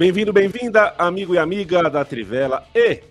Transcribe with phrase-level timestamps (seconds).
[0.00, 3.02] Bem-vindo, bem-vinda, amigo e amiga da Trivela e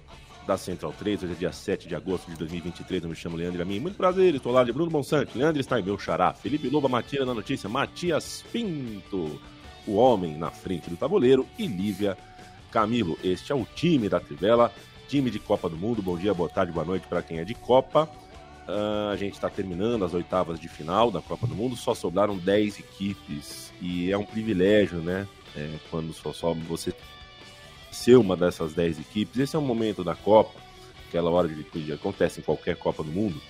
[0.47, 1.21] da Central 3.
[1.21, 3.03] Hoje é dia 7 de agosto de 2023.
[3.03, 3.79] Eu me chamo Leandro Amin.
[3.79, 5.37] Muito prazer, estou lá de Bruno Bonsante.
[5.37, 6.33] Leandro está em meu xará.
[6.33, 7.69] Felipe Loba Matia na notícia.
[7.69, 9.39] Matias Pinto,
[9.85, 11.45] o homem na frente do tabuleiro.
[11.59, 12.17] E Lívia
[12.71, 13.19] Camilo.
[13.23, 14.73] Este é o time da Trivela,
[15.07, 16.01] time de Copa do Mundo.
[16.01, 18.09] Bom dia, boa tarde, boa noite para quem é de Copa.
[18.67, 21.75] Uh, a gente está terminando as oitavas de final da Copa do Mundo.
[21.75, 23.71] Só sobraram 10 equipes.
[23.79, 25.27] E é um privilégio, né?
[25.55, 26.93] É, quando só sobe você
[27.91, 29.39] ser uma dessas 10 equipes.
[29.39, 30.59] Esse é um momento da Copa,
[31.07, 33.41] aquela hora de que acontece em qualquer Copa do Mundo,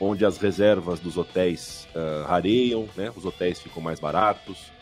[0.00, 3.12] onde as reservas dos hotéis uh, rareiam, né?
[3.14, 4.72] os hotéis ficam mais baratos,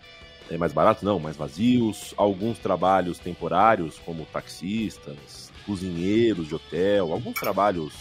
[0.51, 7.35] é, mais baratos não, mais vazios, alguns trabalhos temporários, como taxistas, cozinheiros de hotel, alguns
[7.35, 7.95] trabalhos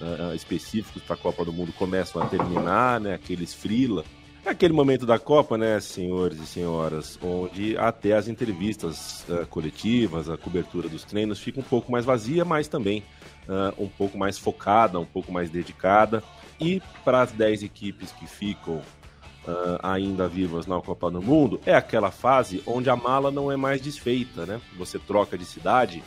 [0.00, 3.14] uh, específicos para a Copa do Mundo começam a terminar, né?
[3.14, 4.04] aqueles freela,
[4.50, 10.36] aquele momento da Copa, né, senhores e senhoras, onde até as entrevistas uh, coletivas, a
[10.36, 13.02] cobertura dos treinos fica um pouco mais vazia, mas também
[13.48, 16.22] uh, um pouco mais focada, um pouco mais dedicada.
[16.60, 21.74] E para as 10 equipes que ficam uh, ainda vivas na Copa do Mundo, é
[21.74, 24.60] aquela fase onde a mala não é mais desfeita, né?
[24.76, 26.02] Você troca de cidade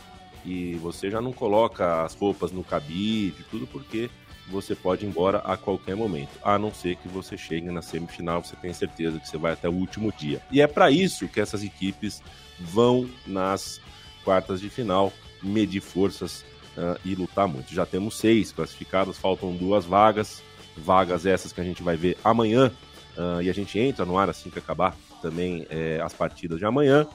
[0.46, 4.10] e você já não coloca as roupas no cabide, tudo porque
[4.50, 8.44] você pode ir embora a qualquer momento, a não ser que você chegue na semifinal,
[8.44, 10.42] você tenha certeza que você vai até o último dia.
[10.52, 12.22] E é para isso que essas equipes
[12.60, 13.82] vão nas
[14.24, 15.12] quartas de final
[15.44, 16.46] medir forças
[16.78, 17.74] uh, e lutar muito.
[17.74, 20.42] Já temos seis classificadas, faltam duas vagas,
[20.76, 22.72] vagas essas que a gente vai ver amanhã,
[23.18, 26.66] uh, e a gente entra no ar assim que acabar também é, as partidas de
[26.66, 27.08] amanhã.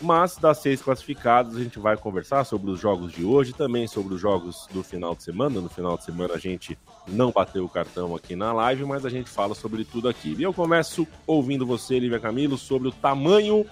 [0.00, 4.14] Mas das seis classificadas, a gente vai conversar sobre os jogos de hoje, também sobre
[4.14, 5.60] os jogos do final de semana.
[5.60, 9.08] No final de semana a gente não bateu o cartão aqui na live, mas a
[9.08, 10.34] gente fala sobre tudo aqui.
[10.36, 13.64] E eu começo ouvindo você, Lívia Camilo, sobre o tamanho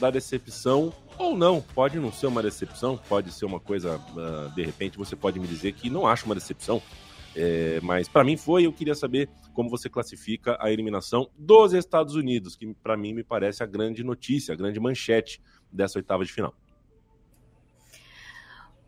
[0.00, 1.60] da decepção ou não.
[1.60, 5.46] Pode não ser uma decepção, pode ser uma coisa, uh, de repente você pode me
[5.46, 6.82] dizer que não acha uma decepção.
[7.36, 12.16] É, mas para mim foi, eu queria saber como você classifica a eliminação dos Estados
[12.16, 15.40] Unidos, que para mim me parece a grande notícia, a grande manchete
[15.72, 16.54] dessa oitava de final.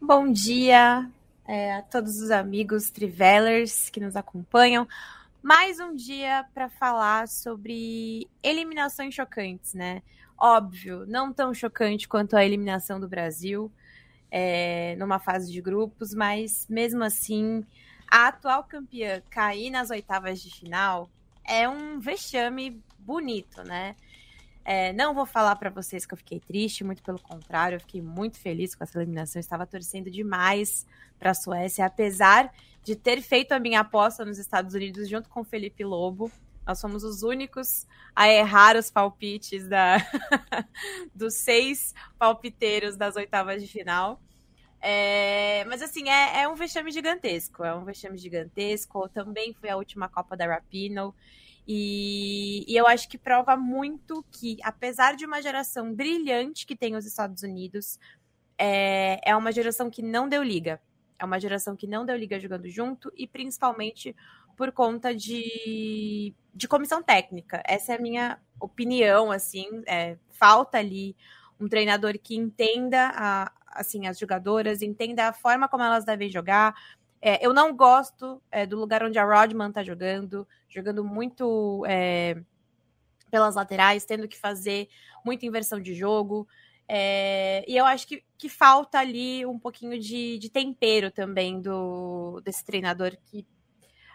[0.00, 1.10] Bom dia
[1.46, 4.86] é, a todos os amigos Trivelers que nos acompanham.
[5.42, 10.02] Mais um dia para falar sobre eliminações chocantes, né?
[10.38, 13.70] Óbvio, não tão chocante quanto a eliminação do Brasil
[14.30, 17.66] é, numa fase de grupos, mas mesmo assim,
[18.06, 21.10] a atual campeã cair nas oitavas de final
[21.44, 23.96] é um vexame bonito, né?
[24.64, 28.02] É, não vou falar para vocês que eu fiquei triste, muito pelo contrário, eu fiquei
[28.02, 29.40] muito feliz com essa eliminação.
[29.40, 30.86] Estava torcendo demais
[31.18, 35.40] para a Suécia, apesar de ter feito a minha aposta nos Estados Unidos junto com
[35.40, 36.30] o Felipe Lobo.
[36.66, 39.96] Nós fomos os únicos a errar os palpites da...
[41.14, 44.20] dos seis palpiteiros das oitavas de final.
[44.80, 47.64] É, mas assim, é, é, um vexame gigantesco.
[47.64, 49.08] É um vexame gigantesco.
[49.08, 51.14] Também foi a última Copa da Rapino.
[51.72, 56.96] E, e, eu acho que prova muito que, apesar de uma geração brilhante que tem
[56.96, 57.96] os Estados Unidos,
[58.58, 60.80] é, é uma geração que não deu liga.
[61.16, 64.16] É uma geração que não deu liga jogando junto e principalmente
[64.56, 67.62] por conta de, de comissão técnica.
[67.64, 69.68] Essa é a minha opinião, assim.
[69.86, 71.14] É, falta ali
[71.60, 76.74] um treinador que entenda a, assim as jogadoras, entenda a forma como elas devem jogar,
[77.22, 82.40] é, eu não gosto é, do lugar onde a Rodman tá jogando, jogando muito é,
[83.30, 84.88] pelas laterais, tendo que fazer
[85.24, 86.48] muita inversão de jogo.
[86.88, 92.40] É, e eu acho que, que falta ali um pouquinho de, de tempero também do
[92.40, 93.46] desse treinador que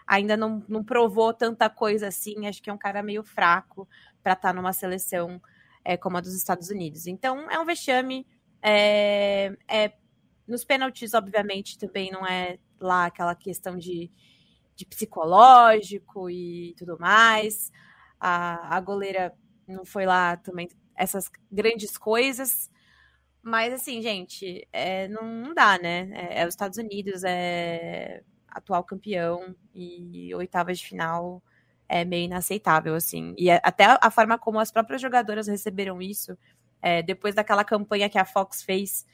[0.06, 2.46] ainda não, não provou tanta coisa assim.
[2.46, 3.88] Acho que é um cara meio fraco
[4.22, 5.40] para estar tá numa seleção
[5.84, 7.06] é, como a dos Estados Unidos.
[7.06, 8.26] Então é um vexame.
[8.60, 9.56] É,
[10.46, 14.10] nos pênaltis, obviamente, também não é lá aquela questão de,
[14.74, 17.70] de psicológico e tudo mais.
[18.20, 19.34] A, a goleira
[19.66, 22.70] não foi lá também essas grandes coisas.
[23.42, 26.10] Mas assim, gente, é, não dá, né?
[26.12, 31.42] É, é, os Estados Unidos, é atual campeão e oitavas de final
[31.88, 33.34] é meio inaceitável, assim.
[33.38, 36.36] E é, até a forma como as próprias jogadoras receberam isso,
[36.82, 39.06] é, depois daquela campanha que a Fox fez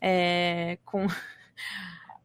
[0.00, 1.06] é, com.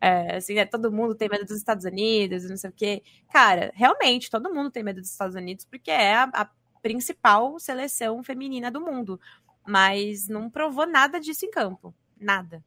[0.01, 3.03] É, assim, né, todo mundo tem medo dos Estados Unidos, não sei o quê.
[3.31, 6.50] Cara, realmente, todo mundo tem medo dos Estados Unidos, porque é a, a
[6.81, 9.19] principal seleção feminina do mundo.
[9.65, 11.94] Mas não provou nada disso em campo.
[12.19, 12.63] Nada.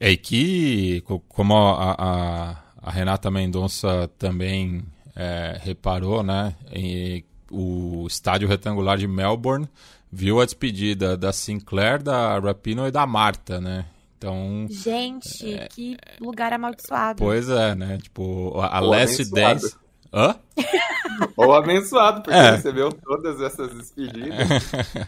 [0.00, 4.84] É que, como a, a, a Renata Mendonça também
[5.14, 6.56] é, reparou, né?
[6.72, 9.68] Em, o estádio retangular de Melbourne
[10.10, 13.86] viu a despedida da Sinclair, da Rapino e da Marta, né?
[14.24, 14.66] Então.
[14.70, 17.18] Gente, é, que lugar amaldiçoado.
[17.22, 17.98] Pois é, né?
[17.98, 19.78] Tipo, a, a Last 10.
[20.12, 20.40] Hã?
[21.36, 22.52] Ou abençoado, porque é.
[22.52, 24.48] recebeu todas essas despedidas.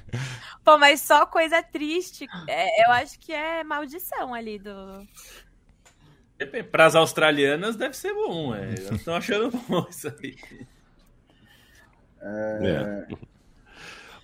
[0.63, 2.27] Pô, mas só coisa triste.
[2.47, 5.07] É, eu acho que é maldição ali do.
[6.71, 8.75] Para as australianas deve ser bom, é.
[8.75, 10.37] Estão achando bom isso aí.
[12.29, 13.07] É...
[13.09, 13.36] é.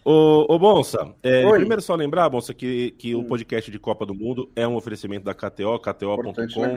[0.05, 3.21] Ô, ô Bonsa, é, primeiro só lembrar, Bonsa, que, que hum.
[3.21, 6.77] o podcast de Copa do Mundo é um oferecimento da KTO, KTO.com,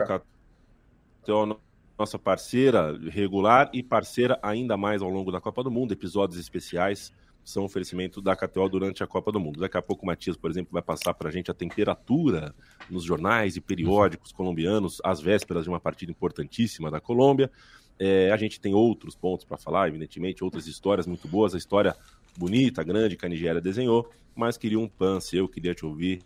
[1.24, 1.60] KTO
[1.98, 7.12] nossa parceira regular e parceira ainda mais ao longo da Copa do Mundo, episódios especiais
[7.44, 9.60] são oferecimento da KTO durante a Copa do Mundo.
[9.60, 12.56] Daqui a pouco o Matias, por exemplo, vai passar para a gente a temperatura
[12.90, 17.52] nos jornais e periódicos colombianos às vésperas de uma partida importantíssima da Colômbia.
[18.00, 21.54] É, a gente tem outros pontos para falar, evidentemente, outras histórias muito boas.
[21.54, 21.96] A história
[22.38, 26.22] bonita, grande que a Nigéria desenhou, mas queria um pan eu queria te ouvir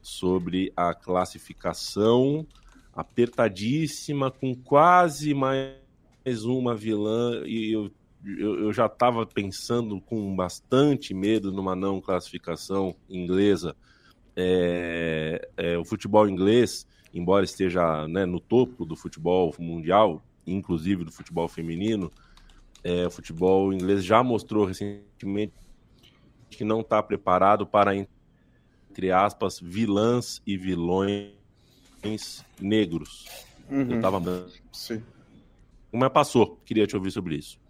[0.00, 2.46] sobre a classificação
[2.92, 7.90] apertadíssima, com quase mais uma vilã, e eu
[8.24, 13.76] eu, eu já estava pensando com bastante medo numa não classificação inglesa.
[14.34, 21.12] É, é, o futebol inglês, embora esteja né, no topo do futebol mundial, inclusive do
[21.12, 22.10] futebol feminino,
[22.84, 25.54] é, o futebol inglês já mostrou recentemente
[26.50, 31.32] que não está preparado para, entre aspas, vilãs e vilões
[32.60, 33.26] negros.
[33.70, 33.90] Uhum.
[33.90, 34.46] Eu estava.
[34.72, 35.02] Sim.
[35.90, 37.60] Mas passou, queria te ouvir sobre isso.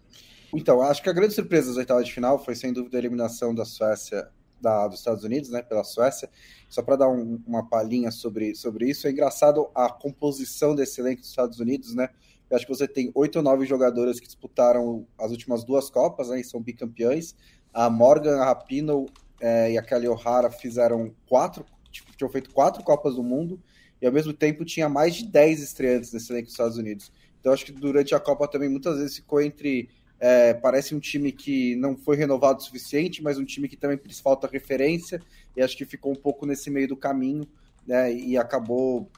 [0.53, 3.55] Então, acho que a grande surpresa das oitavas de final foi, sem dúvida, a eliminação
[3.55, 4.29] da Suécia,
[4.61, 6.29] da, dos Estados Unidos, né, pela Suécia.
[6.69, 11.21] Só para dar um, uma palhinha sobre, sobre isso, é engraçado a composição desse elenco
[11.21, 12.09] dos Estados Unidos, né?
[12.53, 16.29] Eu acho que você tem oito ou nove jogadoras que disputaram as últimas duas Copas,
[16.29, 17.33] né, e são bicampeões.
[17.73, 19.07] A Morgan, a Rapinoe
[19.41, 23.59] é, e a Kelly O'Hara fizeram quatro, tipo, tinham feito quatro Copas do Mundo,
[23.99, 27.11] e ao mesmo tempo tinha mais de dez estreantes nesse elenco dos Estados Unidos.
[27.39, 29.89] Então acho que durante a Copa também muitas vezes ficou entre
[30.19, 33.99] é, parece um time que não foi renovado o suficiente, mas um time que também
[34.21, 35.19] falta referência,
[35.57, 37.47] e acho que ficou um pouco nesse meio do caminho,
[37.87, 38.13] né?
[38.13, 39.09] E acabou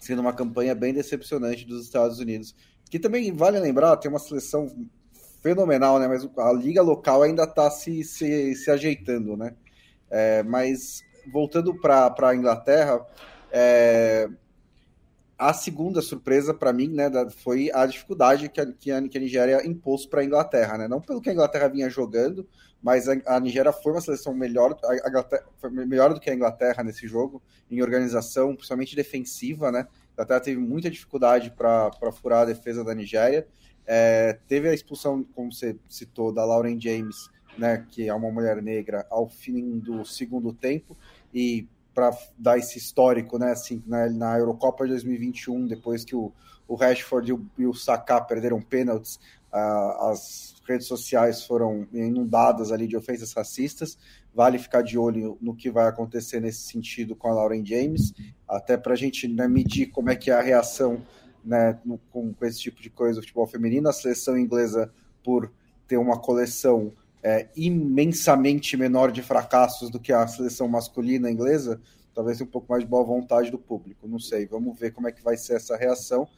[0.00, 2.56] sendo uma campanha bem decepcionante dos Estados Unidos.
[2.90, 4.66] Que também vale lembrar, tem uma seleção
[5.40, 6.08] fenomenal, né?
[6.08, 9.54] Mas a liga local ainda está se, se, se, ajeitando, né?
[10.10, 13.06] É, mas voltando para a Inglaterra,
[13.52, 14.28] é,
[15.38, 20.04] a segunda surpresa para mim, né, foi a dificuldade que a, que a, Nigéria impôs
[20.04, 20.88] para a Inglaterra, né?
[20.88, 22.46] Não pelo que a Inglaterra vinha jogando,
[22.82, 24.78] mas a, a Nigéria foi uma seleção melhor,
[25.58, 29.86] foi melhor do que a Inglaterra nesse jogo, em organização, principalmente defensiva, né?
[30.10, 33.46] A Inglaterra teve muita dificuldade para furar a defesa da Nigéria.
[33.86, 38.62] É, teve a expulsão, como você citou, da Lauren James, né, que é uma mulher
[38.62, 40.96] negra, ao fim do segundo tempo,
[41.34, 43.50] e para dar esse histórico, né?
[43.50, 46.32] Assim, na, na Eurocopa de 2021, depois que o,
[46.68, 49.18] o Rashford e o, e o Saka perderam pênaltis,
[49.52, 53.98] uh, as redes sociais foram inundadas ali de ofensas racistas.
[54.34, 58.12] Vale ficar de olho no que vai acontecer nesse sentido com a Lauren James,
[58.48, 61.02] até para a gente né, medir como é que é a reação
[61.44, 63.88] né, no, com, com esse tipo de coisa do futebol feminino.
[63.88, 64.92] A seleção inglesa,
[65.22, 65.50] por
[65.88, 66.92] ter uma coleção
[67.22, 71.80] é, imensamente menor de fracassos do que a seleção masculina inglesa,
[72.14, 74.08] talvez um pouco mais de boa vontade do público.
[74.08, 76.28] Não sei, vamos ver como é que vai ser essa reação.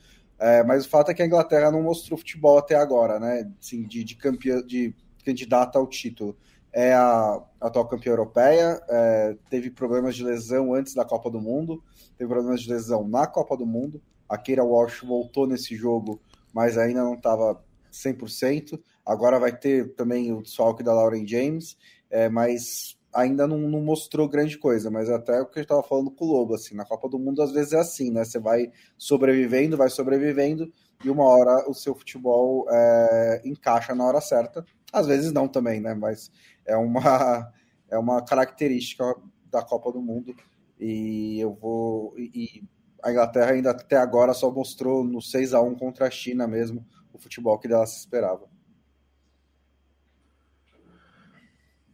[0.43, 3.49] É, mas o fato é que a Inglaterra não mostrou futebol até agora, né?
[3.61, 4.93] Assim, de, de, campeã, de
[5.25, 6.37] candidata ao título.
[6.73, 11.81] É a, atual campeã europeia, é, teve problemas de lesão antes da Copa do Mundo,
[12.19, 14.03] teve problemas de lesão na Copa do Mundo.
[14.29, 16.21] A Keira Walsh voltou nesse jogo,
[16.53, 18.81] mas ainda não estava 100%.
[19.07, 21.77] Agora vai ter também o desfalque da Lauren James,
[22.11, 24.91] é, mas ainda não, não, mostrou grande coisa.
[24.91, 27.43] Mas até o que eu estava falando com o Lobo, assim, na Copa do Mundo
[27.43, 28.25] às vezes é assim, né?
[28.25, 30.73] Você vai sobrevivendo, vai sobrevivendo,
[31.05, 34.65] e uma hora o seu futebol é, encaixa na hora certa.
[34.93, 35.95] Às vezes não também, né?
[35.95, 36.31] Mas
[36.67, 37.53] é uma.
[37.91, 39.05] é uma característica
[39.51, 40.35] da Copa do Mundo.
[40.81, 42.15] E eu vou.
[42.19, 42.65] E
[43.03, 46.87] a Inglaterra ainda até agora só mostrou no 6 a 1 contra a China mesmo
[47.13, 48.52] o futebol que dela se esperava.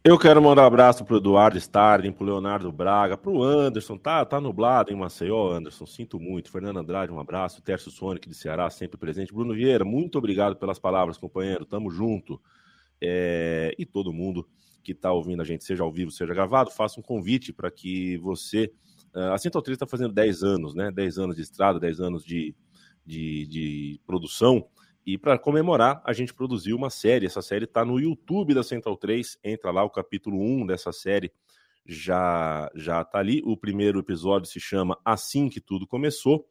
[0.01, 3.97] Eu quero mandar um abraço pro Eduardo Starling, pro Leonardo Braga, pro Anderson.
[3.97, 5.85] Tá, tá nublado em Maceió, Anderson.
[5.85, 6.49] Sinto muito.
[6.49, 7.61] Fernando Andrade, um abraço.
[7.61, 9.33] Tércio Sonic de Ceará, sempre presente.
[9.33, 11.65] Bruno Vieira, muito obrigado pelas palavras, companheiro.
[11.65, 12.41] Tamo junto.
[13.01, 13.75] É...
[13.77, 14.47] E todo mundo
[14.81, 18.17] que está ouvindo a gente, seja ao vivo, seja gravado, faça um convite para que
[18.19, 18.71] você.
[19.13, 20.91] A Central 3 está fazendo 10 anos, né?
[20.91, 22.55] 10 anos de estrada, 10 anos de,
[23.05, 24.65] de, de produção.
[25.11, 27.25] E para comemorar, a gente produziu uma série.
[27.25, 29.39] Essa série está no YouTube da Central 3.
[29.43, 31.31] Entra lá, o capítulo 1 dessa série
[31.83, 33.41] já já está ali.
[33.43, 36.47] O primeiro episódio se chama Assim que Tudo Começou.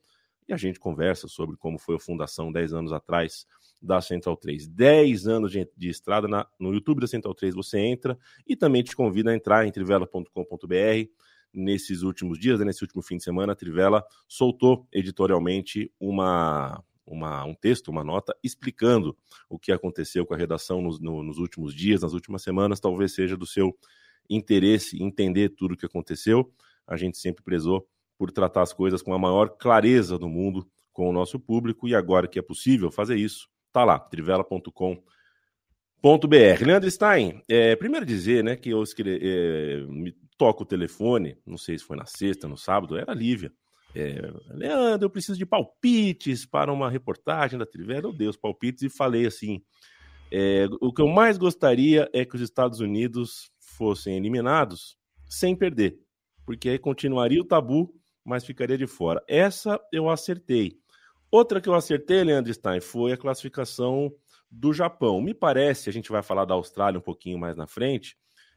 [0.48, 3.46] E a gente conversa sobre como foi a fundação 10 anos atrás
[3.80, 4.66] da Central 3.
[4.66, 7.54] 10 anos de, de estrada na, no YouTube da Central 3.
[7.54, 11.08] Você entra e também te convido a entrar em trivela.com.br.
[11.54, 17.44] Nesses últimos dias, né, nesse último fim de semana, a Trivela soltou editorialmente uma, uma,
[17.44, 19.16] um texto, uma nota, explicando
[19.48, 22.80] o que aconteceu com a redação nos, no, nos últimos dias, nas últimas semanas.
[22.80, 23.76] Talvez seja do seu
[24.28, 26.52] interesse entender tudo o que aconteceu.
[26.86, 31.08] A gente sempre prezou por tratar as coisas com a maior clareza do mundo com
[31.08, 35.04] o nosso público e agora que é possível fazer isso, tá lá, trivela.com.br.
[36.66, 41.56] Leandro Stein, é, primeiro dizer né, que eu escrevi, é, me toco o telefone, não
[41.56, 43.52] sei se foi na sexta, no sábado, era a Lívia.
[43.98, 48.12] É, Leandro, eu preciso de palpites para uma reportagem da Trivela.
[48.12, 49.60] Dei os palpites e falei assim:
[50.30, 54.96] é, o que eu mais gostaria é que os Estados Unidos fossem eliminados
[55.28, 55.98] sem perder,
[56.46, 57.92] porque aí continuaria o tabu,
[58.24, 59.22] mas ficaria de fora.
[59.26, 60.78] Essa eu acertei.
[61.28, 64.12] Outra que eu acertei, Leandro Stein, foi a classificação
[64.48, 65.20] do Japão.
[65.20, 68.16] Me parece, a gente vai falar da Austrália um pouquinho mais na frente.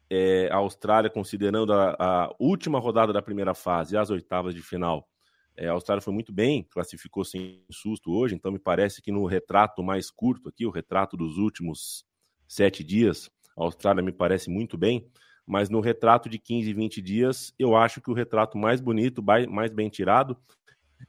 [0.09, 4.61] É, a Austrália, considerando a, a última rodada da primeira fase e as oitavas de
[4.61, 5.07] final,
[5.55, 9.25] é, a Austrália foi muito bem, classificou sem susto hoje, então me parece que no
[9.25, 12.05] retrato mais curto aqui, o retrato dos últimos
[12.47, 15.09] sete dias, a Austrália me parece muito bem,
[15.45, 19.71] mas no retrato de 15, 20 dias, eu acho que o retrato mais bonito, mais
[19.71, 20.37] bem tirado,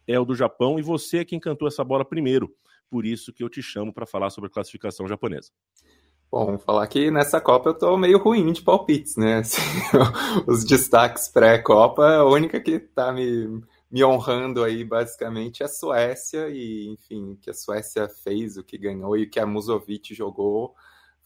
[0.06, 2.52] é o do Japão, e você é quem cantou essa bola primeiro,
[2.90, 5.50] por isso que eu te chamo para falar sobre a classificação japonesa.
[6.30, 9.38] Bom, vamos falar que nessa Copa eu tô meio ruim de palpites, né?
[9.38, 9.60] Assim,
[10.48, 13.60] os destaques pré-Copa, a única que tá me
[13.92, 19.14] me honrando aí basicamente a Suécia e enfim que a Suécia fez, o que ganhou
[19.18, 20.74] e o que a Musovic jogou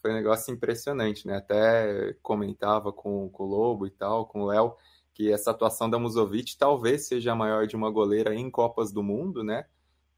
[0.03, 1.37] foi um negócio impressionante, né?
[1.37, 4.75] Até comentava com, com o Lobo e tal, com o Léo,
[5.15, 9.03] que essa atuação da Musovic talvez seja a maior de uma goleira em Copas do
[9.03, 9.67] Mundo, né?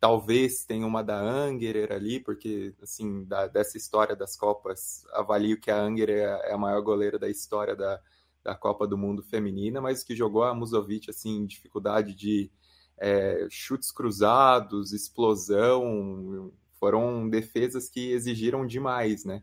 [0.00, 5.71] Talvez tenha uma da Angerer ali, porque assim da, dessa história das Copas avalio que
[5.71, 8.00] a Angerer é a maior goleira da história da,
[8.49, 12.50] da Copa do Mundo feminina, mas que jogou a Musovic assim, dificuldade de
[12.97, 16.50] é, chutes cruzados, explosão,
[16.81, 19.43] foram defesas que exigiram demais, né?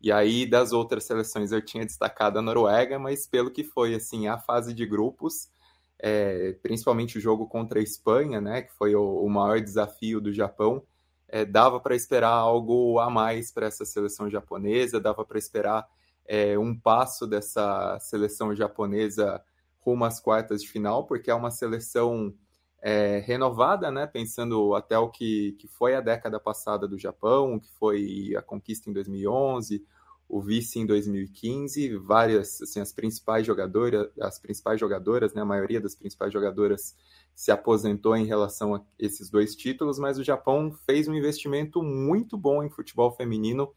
[0.00, 4.26] E aí das outras seleções eu tinha destacado a Noruega, mas pelo que foi assim
[4.26, 5.48] a fase de grupos,
[5.96, 10.32] é, principalmente o jogo contra a Espanha, né, que foi o, o maior desafio do
[10.32, 10.82] Japão,
[11.28, 15.86] é, dava para esperar algo a mais para essa seleção japonesa, dava para esperar
[16.32, 19.42] é, um passo dessa seleção japonesa
[19.80, 22.32] rumo às quartas de final, porque é uma seleção
[22.80, 24.06] é, renovada, né?
[24.06, 28.88] Pensando até o que, que foi a década passada do Japão, que foi a conquista
[28.88, 29.84] em 2011,
[30.28, 35.42] o vice em 2015, várias, assim, as principais jogadoras, as principais jogadoras, né?
[35.42, 36.94] A maioria das principais jogadoras
[37.34, 42.38] se aposentou em relação a esses dois títulos, mas o Japão fez um investimento muito
[42.38, 43.74] bom em futebol feminino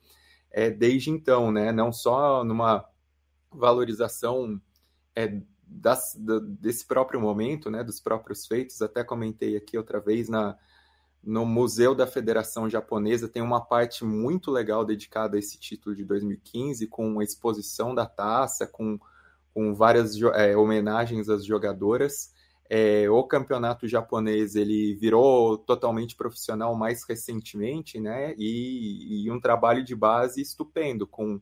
[0.53, 1.71] é, desde então, né?
[1.71, 2.85] Não só numa
[3.51, 4.61] valorização
[5.15, 7.83] é, das, da, desse próprio momento, né?
[7.83, 8.81] Dos próprios feitos.
[8.81, 10.55] Até comentei aqui outra vez na
[11.23, 16.03] no Museu da Federação Japonesa tem uma parte muito legal dedicada a esse título de
[16.03, 18.99] 2015, com a exposição da taça, com,
[19.53, 22.32] com várias é, homenagens às jogadoras.
[22.69, 28.33] É, o campeonato japonês ele virou totalmente profissional mais recentemente, né?
[28.37, 31.39] E, e um trabalho de base estupendo, com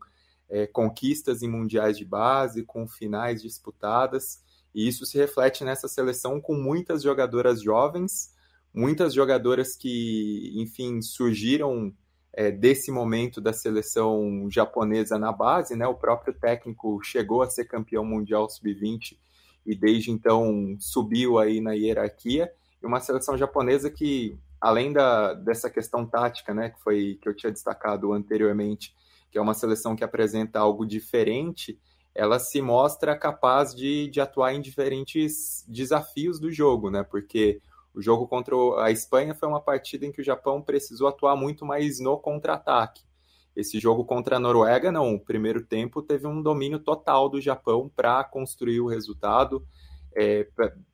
[0.49, 4.43] é, conquistas em mundiais de base, com finais disputadas.
[4.73, 8.33] E isso se reflete nessa seleção com muitas jogadoras jovens,
[8.73, 11.93] muitas jogadoras que, enfim, surgiram
[12.33, 15.87] é, desse momento da seleção japonesa na base, né?
[15.87, 19.17] O próprio técnico chegou a ser campeão mundial sub-20
[19.65, 22.51] e desde então subiu aí na hierarquia.
[22.81, 27.35] E uma seleção japonesa que, além da, dessa questão tática, né, que foi que eu
[27.35, 28.95] tinha destacado anteriormente,
[29.31, 31.79] que é uma seleção que apresenta algo diferente,
[32.13, 37.03] ela se mostra capaz de, de atuar em diferentes desafios do jogo, né?
[37.03, 37.61] Porque
[37.93, 41.65] o jogo contra a Espanha foi uma partida em que o Japão precisou atuar muito
[41.65, 43.03] mais no contra-ataque.
[43.55, 45.15] Esse jogo contra a Noruega, não.
[45.15, 49.65] O primeiro tempo teve um domínio total do Japão para construir o resultado.
[50.15, 50.47] É,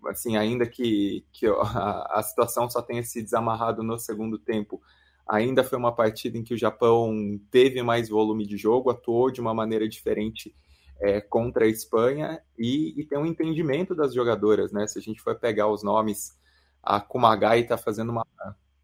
[0.08, 4.82] assim, ainda que, que a, a, situação só tenha se desamarrado no segundo tempo,
[5.28, 9.42] ainda foi uma partida em que o Japão teve mais volume de jogo, atuou de
[9.42, 10.56] uma maneira diferente
[11.00, 14.88] é, contra a Espanha e, e, tem um entendimento das jogadoras, né?
[14.88, 16.36] Se a gente for pegar os nomes,
[16.82, 18.26] a Kumagai está fazendo uma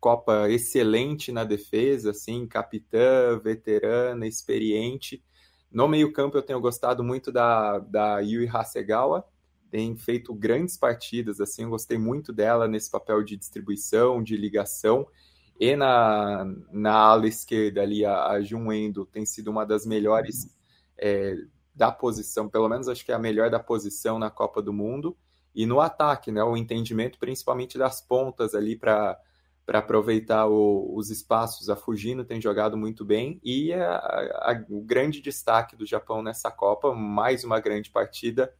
[0.04, 5.24] Copa excelente na defesa, assim, capitã, veterana, experiente.
[5.72, 9.26] No meio-campo eu tenho gostado muito da, da Yui Hasegawa,
[9.72, 15.08] tem feito grandes partidas, assim, eu gostei muito dela nesse papel de distribuição, de ligação.
[15.58, 20.54] E na, na ala esquerda ali, a, a Jun Endo tem sido uma das melhores
[20.98, 21.34] é,
[21.74, 25.16] da posição, pelo menos acho que é a melhor da posição na Copa do Mundo.
[25.56, 29.18] E no ataque, né, o entendimento principalmente das pontas ali para
[29.66, 31.70] para aproveitar o, os espaços.
[31.70, 36.52] A Fujino tem jogado muito bem e a, a, o grande destaque do Japão nessa
[36.52, 38.54] Copa, mais uma grande partida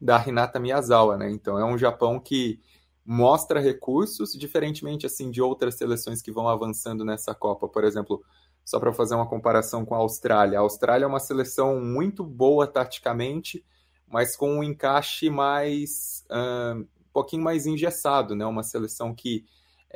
[0.00, 1.30] da Hinata Miyazawa, né?
[1.30, 2.60] Então é um Japão que
[3.04, 7.68] mostra recursos, diferentemente assim de outras seleções que vão avançando nessa Copa.
[7.68, 8.22] Por exemplo,
[8.64, 10.58] só para fazer uma comparação com a Austrália.
[10.58, 13.64] A Austrália é uma seleção muito boa taticamente,
[14.06, 18.44] mas com um encaixe mais um pouquinho mais engessado, né?
[18.44, 19.44] Uma seleção que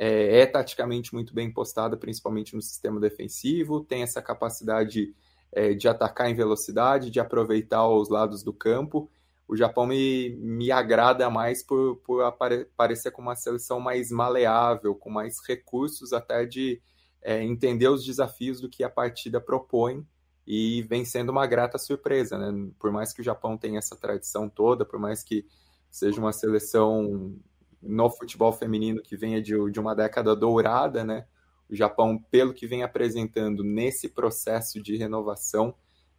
[0.01, 5.13] é, é, taticamente muito bem postada, principalmente no sistema defensivo, tem essa capacidade
[5.51, 9.11] é, de atacar em velocidade, de aproveitar os lados do campo.
[9.45, 14.95] O Japão me, me agrada mais por, por apare, parecer com uma seleção mais maleável,
[14.95, 16.81] com mais recursos até de
[17.21, 20.07] é, entender os desafios do que a partida propõe
[20.47, 22.71] e vem sendo uma grata surpresa, né?
[22.79, 25.45] Por mais que o Japão tenha essa tradição toda, por mais que
[25.91, 27.35] seja uma seleção
[27.81, 31.25] no futebol feminino que venha de, de uma década dourada, né?
[31.69, 35.75] O Japão, pelo que vem apresentando nesse processo de renovação,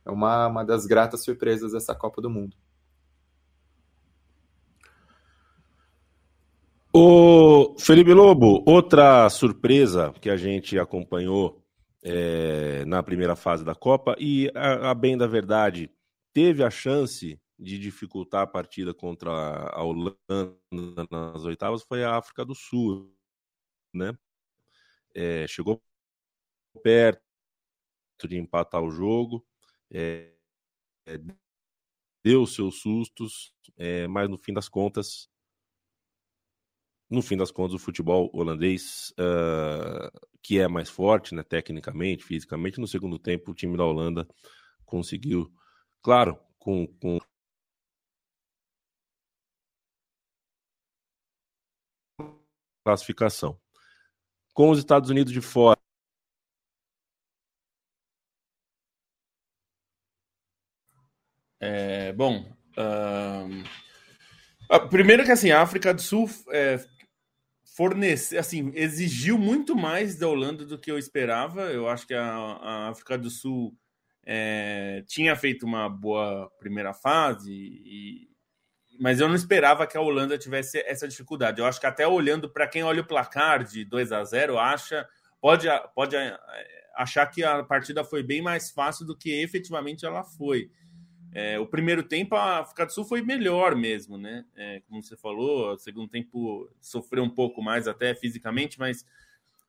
[0.07, 2.57] é uma, uma das gratas surpresas dessa Copa do Mundo.
[6.93, 11.63] O Felipe Lobo, outra surpresa que a gente acompanhou
[12.03, 15.89] é, na primeira fase da Copa e, a, a, bem da verdade,
[16.33, 20.17] teve a chance de dificultar a partida contra a Holanda
[21.11, 23.15] nas oitavas foi a África do Sul,
[23.93, 24.17] né?
[25.15, 25.83] É, chegou
[26.83, 27.21] perto
[28.27, 29.47] de empatar o jogo,
[29.91, 30.33] é,
[32.25, 35.29] deu seus sustos, é, mas no fim das contas
[37.11, 42.79] no fim das contas, o futebol holandês, uh, que é mais forte, né, tecnicamente, fisicamente,
[42.79, 44.29] no segundo tempo, o time da Holanda
[44.87, 45.53] conseguiu,
[46.01, 47.19] claro, com, com
[52.85, 53.59] classificação.
[54.55, 55.79] Com os Estados Unidos de fora.
[61.63, 63.63] É, bom, uh...
[64.89, 66.83] primeiro que assim, a África do Sul é,
[67.77, 71.65] fornecer, assim, exigiu muito mais da Holanda do que eu esperava.
[71.65, 73.77] Eu acho que a, a África do Sul
[74.25, 78.30] é, tinha feito uma boa primeira fase, e,
[79.01, 81.59] mas eu não esperava que a Holanda tivesse essa dificuldade.
[81.59, 85.09] Eu acho que até olhando para quem olha o placar de 2 a 0 acha
[85.41, 86.17] pode, pode
[86.95, 90.71] achar que a partida foi bem mais fácil do que efetivamente ela foi.
[91.33, 94.45] É, o primeiro tempo a África do Sul foi melhor mesmo, né?
[94.55, 99.07] É, como você falou, o segundo tempo sofreu um pouco mais até fisicamente, mas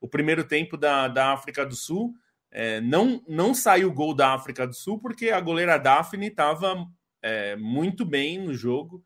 [0.02, 2.14] o primeiro tempo da, da África do Sul
[2.52, 6.86] é, não, não saiu gol da África do Sul porque a goleira Daphne estava
[7.22, 9.02] é, muito bem no jogo,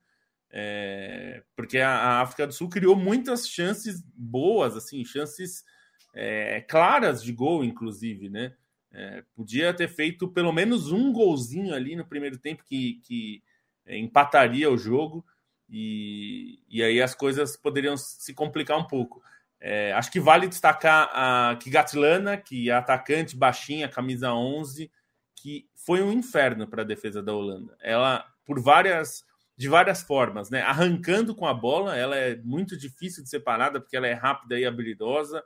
[0.57, 5.65] é, porque a, África do Sul criou muitas chances boas, assim, chances
[6.13, 8.53] é, claras de gol, inclusive, né?
[8.89, 13.43] É, podia ter feito pelo menos um golzinho ali no primeiro tempo que, que
[13.85, 15.25] é, empataria o jogo
[15.69, 19.21] e, e aí as coisas poderiam se complicar um pouco.
[19.59, 24.89] É, acho que vale destacar a Kigatlana, que é atacante baixinha, camisa 11,
[25.35, 27.75] que foi um inferno para a defesa da Holanda.
[27.81, 29.25] Ela, por várias,
[29.57, 30.61] de várias formas, né?
[30.61, 34.59] Arrancando com a bola, ela é muito difícil de ser parada porque ela é rápida
[34.59, 35.43] e habilidosa.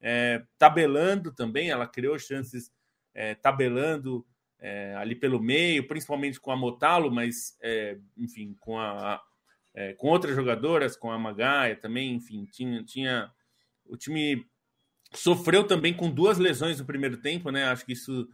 [0.00, 2.70] É, tabelando também, ela criou chances
[3.14, 4.24] é, tabelando
[4.60, 9.20] é, ali pelo meio, principalmente com a Motalo, mas é, enfim, com a,
[9.74, 13.30] é, com outras jogadoras, com a Magaia também, enfim, tinha, tinha
[13.86, 14.46] o time
[15.14, 17.64] sofreu também com duas lesões no primeiro tempo, né?
[17.64, 18.28] Acho que isso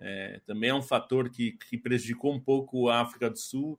[0.00, 3.76] É, também é um fator que, que prejudicou um pouco a África do Sul.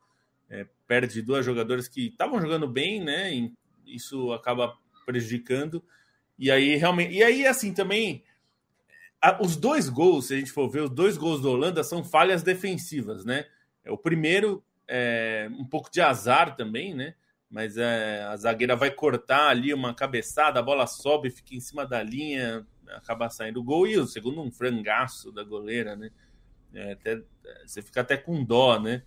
[0.50, 3.34] É, perde duas jogadoras que estavam jogando bem, né?
[3.34, 3.54] E
[3.86, 5.84] isso acaba prejudicando.
[6.38, 7.14] E aí, realmente.
[7.14, 8.24] E aí, assim, também.
[9.22, 12.04] A, os dois gols, se a gente for ver, os dois gols da Holanda são
[12.04, 13.46] falhas defensivas, né?
[13.84, 17.14] É, o primeiro é um pouco de azar também, né?
[17.50, 21.86] Mas é, a zagueira vai cortar ali uma cabeçada, a bola sobe, fica em cima
[21.86, 23.88] da linha, acaba saindo o gol.
[23.88, 26.12] E o segundo, um frangaço da goleira, né?
[26.74, 27.22] É, até,
[27.66, 29.04] você fica até com dó, né?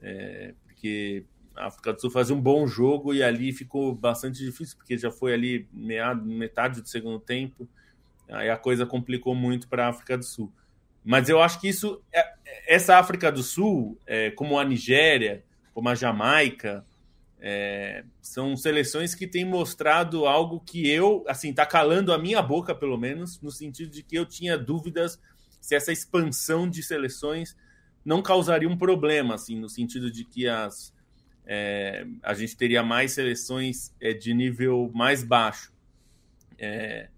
[0.00, 4.76] É, porque a África do Sul fazia um bom jogo e ali ficou bastante difícil,
[4.76, 7.68] porque já foi ali meado, metade do segundo tempo,
[8.28, 10.52] aí a coisa complicou muito para a África do Sul.
[11.04, 12.34] Mas eu acho que isso, é,
[12.66, 16.84] essa África do Sul, é, como a Nigéria, como a Jamaica,
[17.40, 22.74] é, são seleções que têm mostrado algo que eu, assim, tá calando a minha boca,
[22.74, 25.20] pelo menos, no sentido de que eu tinha dúvidas
[25.60, 27.56] se essa expansão de seleções
[28.04, 30.92] não causaria um problema, assim, no sentido de que as,
[31.46, 35.72] é, a gente teria mais seleções é, de nível mais baixo.
[36.58, 37.08] É,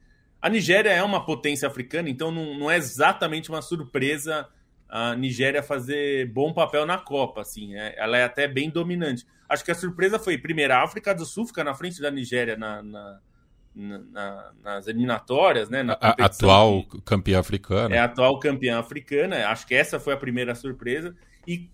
[0.41, 4.49] a Nigéria é uma potência africana, então não, não, é exatamente uma surpresa
[4.89, 9.27] a Nigéria fazer bom papel na Copa, assim, é, ela é até bem dominante.
[9.49, 12.57] Acho que a surpresa foi, primeiro, a África do Sul ficar na frente da Nigéria
[12.57, 13.21] na, na,
[13.75, 15.83] na, nas eliminatórias, né?
[15.83, 17.95] Na a, atual campeã africana.
[17.95, 19.49] É a atual campeã africana.
[19.49, 21.15] Acho que essa foi a primeira surpresa.
[21.47, 21.69] E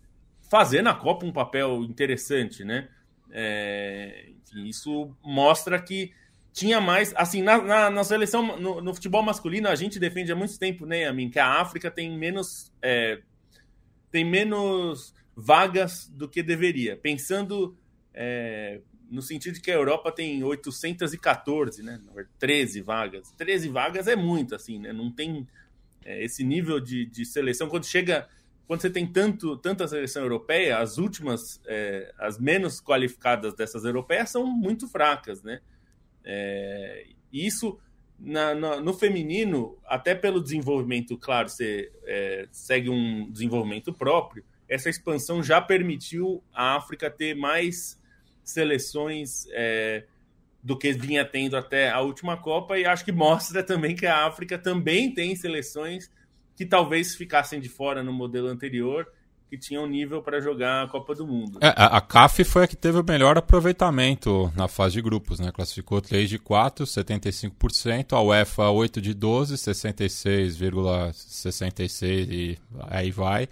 [0.50, 2.88] fazer na Copa um papel interessante, né?
[3.30, 6.12] É, enfim, isso mostra que
[6.52, 7.12] tinha mais.
[7.16, 10.84] Assim, na, na, na seleção, no, no, futebol masculino, a gente defende há muito tempo,
[10.84, 12.72] né, a mim, que a África tem menos.
[12.82, 13.20] É,
[14.10, 16.96] tem menos vagas do que deveria.
[16.96, 17.76] Pensando
[18.12, 22.00] é, no sentido de que a Europa tem 814, né?
[22.38, 23.32] 13 vagas.
[23.36, 24.92] 13 vagas é muito, assim, né?
[24.92, 25.46] Não tem
[26.04, 27.68] é, esse nível de, de seleção.
[27.68, 28.28] Quando chega
[28.70, 34.30] quando você tem tanto, tanta seleção europeia, as últimas, é, as menos qualificadas dessas europeias
[34.30, 35.60] são muito fracas, né?
[36.24, 37.80] É, isso
[38.16, 44.88] na, na, no feminino, até pelo desenvolvimento, claro, você é, segue um desenvolvimento próprio, essa
[44.88, 47.99] expansão já permitiu a África ter mais
[48.50, 50.04] seleções é,
[50.62, 54.26] do que vinha tendo até a última Copa, e acho que mostra também que a
[54.26, 56.10] África também tem seleções
[56.54, 59.08] que talvez ficassem de fora no modelo anterior,
[59.48, 61.58] que tinham nível para jogar a Copa do Mundo.
[61.60, 65.50] É, a CAF foi a que teve o melhor aproveitamento na fase de grupos, né?
[65.50, 72.56] Classificou 3 de 4, 75%, a UEFA 8 de 12, 66,66 e
[72.88, 73.48] aí vai.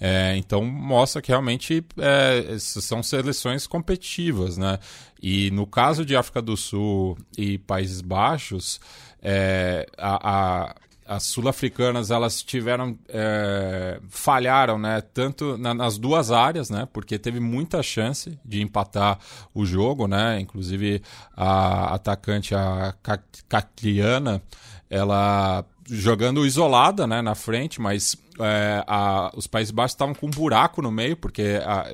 [0.00, 4.78] É, então mostra que realmente é, são seleções competitivas, né?
[5.22, 8.78] E no caso de África do Sul e Países Baixos,
[9.22, 10.74] é, a, a
[11.08, 15.00] as sul-africanas elas tiveram é, falharam né?
[15.00, 16.86] Tanto na, nas duas áreas né?
[16.92, 19.18] Porque teve muita chance de empatar
[19.54, 20.40] o jogo né?
[20.40, 21.00] Inclusive
[21.36, 22.92] a atacante a
[23.48, 24.42] Catliana
[24.90, 30.30] ela jogando isolada né na frente mas é, a, os Países Baixos estavam com um
[30.30, 31.90] buraco no meio porque a,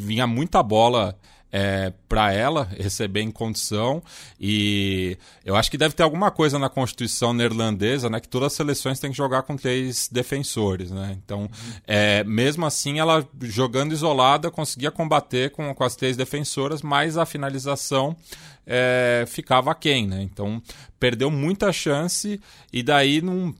[0.00, 1.18] vinha muita bola
[1.52, 4.02] é, para ela receber em condição.
[4.40, 8.18] E eu acho que deve ter alguma coisa na Constituição neerlandesa, né?
[8.18, 11.16] Que todas as seleções têm que jogar com três defensores, né?
[11.22, 11.48] Então,
[11.86, 17.26] é, mesmo assim, ela jogando isolada conseguia combater com, com as três defensoras, mas a
[17.26, 18.16] finalização
[18.66, 20.22] é, ficava quem, né?
[20.22, 20.62] Então,
[20.98, 22.40] perdeu muita chance
[22.72, 23.54] e daí não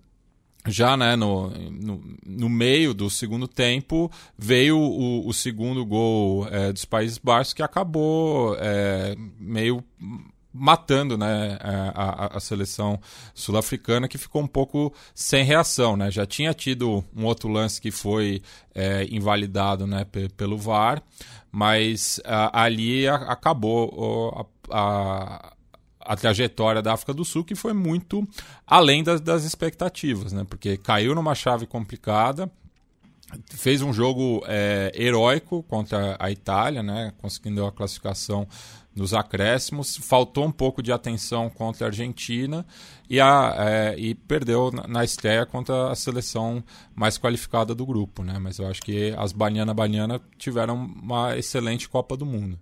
[0.66, 6.72] já né, no, no, no, meio do segundo tempo veio o, o segundo gol é,
[6.72, 9.84] dos Países Baixos que acabou é, meio
[10.52, 13.00] matando né, é, a, a seleção
[13.34, 15.96] sul-africana que ficou um pouco sem reação.
[15.96, 16.10] Né?
[16.10, 18.42] Já tinha tido um outro lance que foi
[18.74, 21.02] é, invalidado né, pelo VAR,
[21.50, 25.52] mas a, ali a, acabou a,
[26.00, 28.26] a trajetória da África do Sul, que foi muito
[28.66, 30.44] além das, das expectativas, né?
[30.48, 32.50] Porque caiu numa chave complicada,
[33.50, 37.12] fez um jogo é, heróico contra a Itália, né?
[37.18, 38.46] Conseguindo a classificação
[38.94, 42.66] nos acréscimos, faltou um pouco de atenção contra a Argentina
[43.08, 46.62] e, a, é, e perdeu na, na, estreia contra a seleção
[46.94, 48.38] mais qualificada do grupo, né?
[48.38, 52.58] Mas eu acho que as Baniana Baniana tiveram uma excelente Copa do Mundo.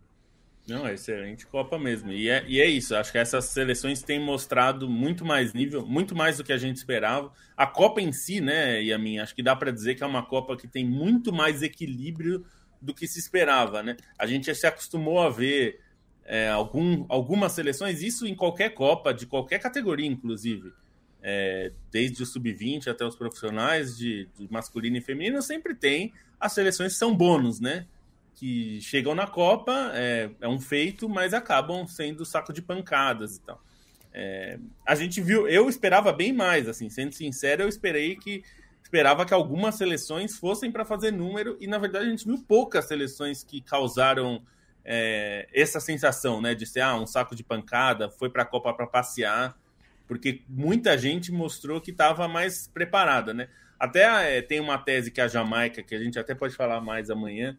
[0.69, 2.13] Não, é excelente Copa mesmo.
[2.13, 2.95] E é, e é isso.
[2.95, 6.77] Acho que essas seleções têm mostrado muito mais nível, muito mais do que a gente
[6.77, 7.33] esperava.
[7.57, 10.07] A Copa em si, né, e a minha, acho que dá para dizer que é
[10.07, 12.47] uma Copa que tem muito mais equilíbrio
[12.81, 13.97] do que se esperava, né?
[14.19, 15.81] A gente já se acostumou a ver
[16.25, 20.73] é, algum, algumas seleções, isso em qualquer Copa, de qualquer categoria, inclusive.
[21.23, 26.53] é, desde o sub-20 até os profissionais de, de, masculino e feminino, sempre tem as
[26.53, 27.87] seleções que são bônus, né?
[28.41, 33.41] Que chegam na Copa, é, é um feito, mas acabam sendo saco de pancadas e
[33.43, 33.63] tal.
[34.15, 38.43] É, a gente viu, eu esperava bem mais, assim, sendo sincero, eu esperei que
[38.83, 42.87] esperava que algumas seleções fossem para fazer número e na verdade a gente viu poucas
[42.87, 44.43] seleções que causaram
[44.83, 48.73] é, essa sensação, né, de ser ah, um saco de pancada, foi para a Copa
[48.73, 49.55] para passear
[50.11, 53.47] porque muita gente mostrou que estava mais preparada, né?
[53.79, 57.11] Até é, tem uma tese que a Jamaica, que a gente até pode falar mais
[57.11, 57.57] amanhã,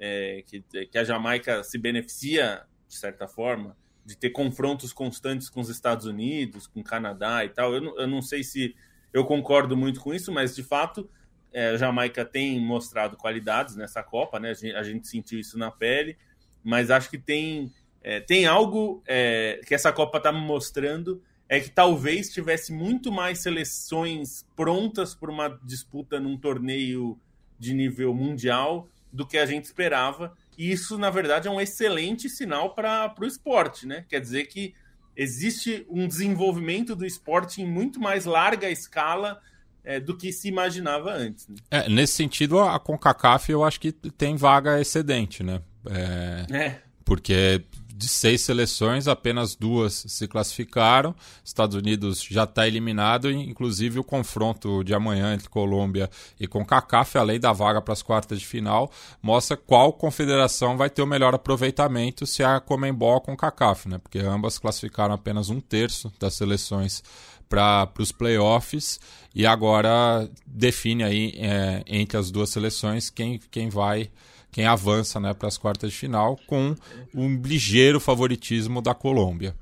[0.00, 5.60] é, que, que a Jamaica se beneficia, de certa forma, de ter confrontos constantes com
[5.60, 7.74] os Estados Unidos, com o Canadá e tal.
[7.74, 8.74] Eu eu não sei se
[9.12, 11.08] eu concordo muito com isso, mas de fato
[11.52, 14.50] é, a Jamaica tem mostrado qualidades nessa Copa, né?
[14.50, 16.16] A gente, a gente sentiu isso na pele,
[16.62, 17.70] mas acho que tem,
[18.02, 23.40] é, tem algo é, que essa Copa está mostrando é que talvez tivesse muito mais
[23.40, 27.18] seleções prontas para uma disputa num torneio
[27.58, 30.34] de nível mundial do que a gente esperava.
[30.56, 34.04] E isso, na verdade, é um excelente sinal para o esporte, né?
[34.08, 34.74] Quer dizer que
[35.16, 39.40] existe um desenvolvimento do esporte em muito mais larga escala
[39.84, 41.48] é, do que se imaginava antes.
[41.48, 41.56] Né?
[41.70, 45.60] É, nesse sentido, a CONCACAF eu acho que tem vaga excedente, né?
[45.86, 46.80] É, é.
[47.04, 47.64] Porque
[48.00, 51.14] de seis seleções, apenas duas se classificaram.
[51.44, 56.08] Estados Unidos já está eliminado, inclusive o confronto de amanhã entre Colômbia
[56.40, 58.90] e CONCACAF, além da vaga para as quartas de final,
[59.22, 63.98] mostra qual confederação vai ter o melhor aproveitamento se a Comembol ou CONCACAF, né?
[63.98, 67.02] porque ambas classificaram apenas um terço das seleções
[67.50, 68.98] para os playoffs
[69.34, 74.08] e agora define aí é, entre as duas seleções quem, quem vai
[74.50, 76.74] quem avança né, para as quartas de final, com
[77.14, 79.54] um ligeiro favoritismo da Colômbia.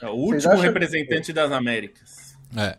[0.00, 1.32] É o último representante que...
[1.32, 2.36] das Américas.
[2.56, 2.76] É.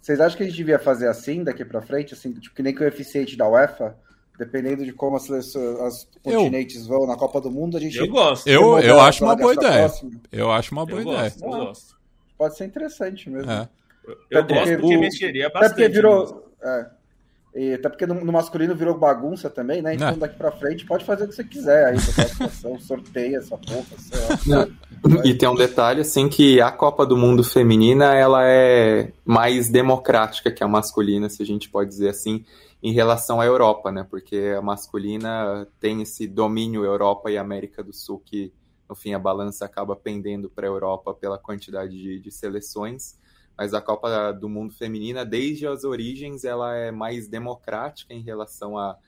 [0.00, 2.74] Vocês acham que a gente devia fazer assim daqui para frente, assim, tipo, que nem
[2.74, 3.96] que o eficiente da UEFA,
[4.36, 6.88] dependendo de como as, as continentes eu...
[6.88, 7.96] vão na Copa do Mundo, a gente.
[7.98, 8.46] Eu gosto.
[8.48, 9.92] Eu, eu acho uma boa ideia.
[10.32, 11.30] Eu acho uma boa eu ideia.
[11.30, 11.96] Gosto, eu gosto.
[12.36, 13.50] Pode ser interessante mesmo.
[13.50, 13.68] É.
[14.04, 15.66] Eu, eu gosto porque, mexeria bastante.
[15.66, 16.52] Até porque virou.
[16.60, 16.90] É,
[17.54, 19.94] e até porque no, no, masculino virou bagunça também, né?
[19.94, 20.16] Então é.
[20.16, 24.54] daqui pra frente pode fazer o que você quiser aí, situação, sorteia essa porra, sei
[24.54, 24.68] lá.
[25.22, 30.50] E tem um detalhe, assim, que a Copa do Mundo feminina, ela é mais democrática
[30.50, 32.42] que a masculina, se a gente pode dizer assim,
[32.82, 34.06] em relação à Europa, né?
[34.08, 38.50] Porque a masculina tem esse domínio Europa e América do Sul que,
[38.88, 43.20] no fim, a balança acaba pendendo para a Europa pela quantidade de, de seleções
[43.62, 48.76] mas a Copa do Mundo Feminina, desde as origens, ela é mais democrática em relação
[48.76, 48.98] à,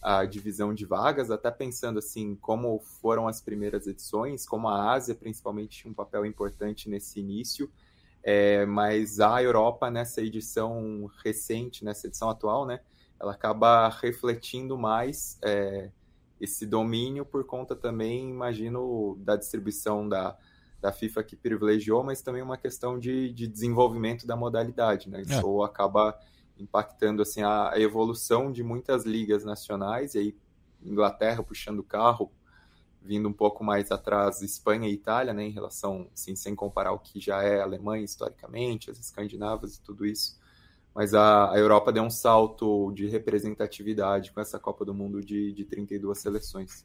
[0.00, 5.16] à divisão de vagas, até pensando assim, como foram as primeiras edições, como a Ásia
[5.16, 7.68] principalmente tinha um papel importante nesse início,
[8.22, 12.78] é, mas a Europa nessa edição recente, nessa edição atual, né,
[13.18, 15.90] ela acaba refletindo mais é,
[16.40, 20.38] esse domínio por conta também, imagino, da distribuição da,
[20.84, 25.22] da FIFA que privilegiou, mas também uma questão de, de desenvolvimento da modalidade, né?
[25.22, 25.64] Isso é.
[25.64, 26.14] acaba
[26.58, 30.36] impactando assim a, a, evolução de muitas ligas nacionais e aí
[30.82, 32.30] Inglaterra puxando o carro,
[33.00, 36.98] vindo um pouco mais atrás Espanha e Itália, né, em relação, assim, sem comparar o
[36.98, 40.38] que já é Alemanha historicamente, as escandinavas e tudo isso.
[40.94, 45.50] Mas a, a Europa deu um salto de representatividade com essa Copa do Mundo de,
[45.54, 46.84] de 32 seleções.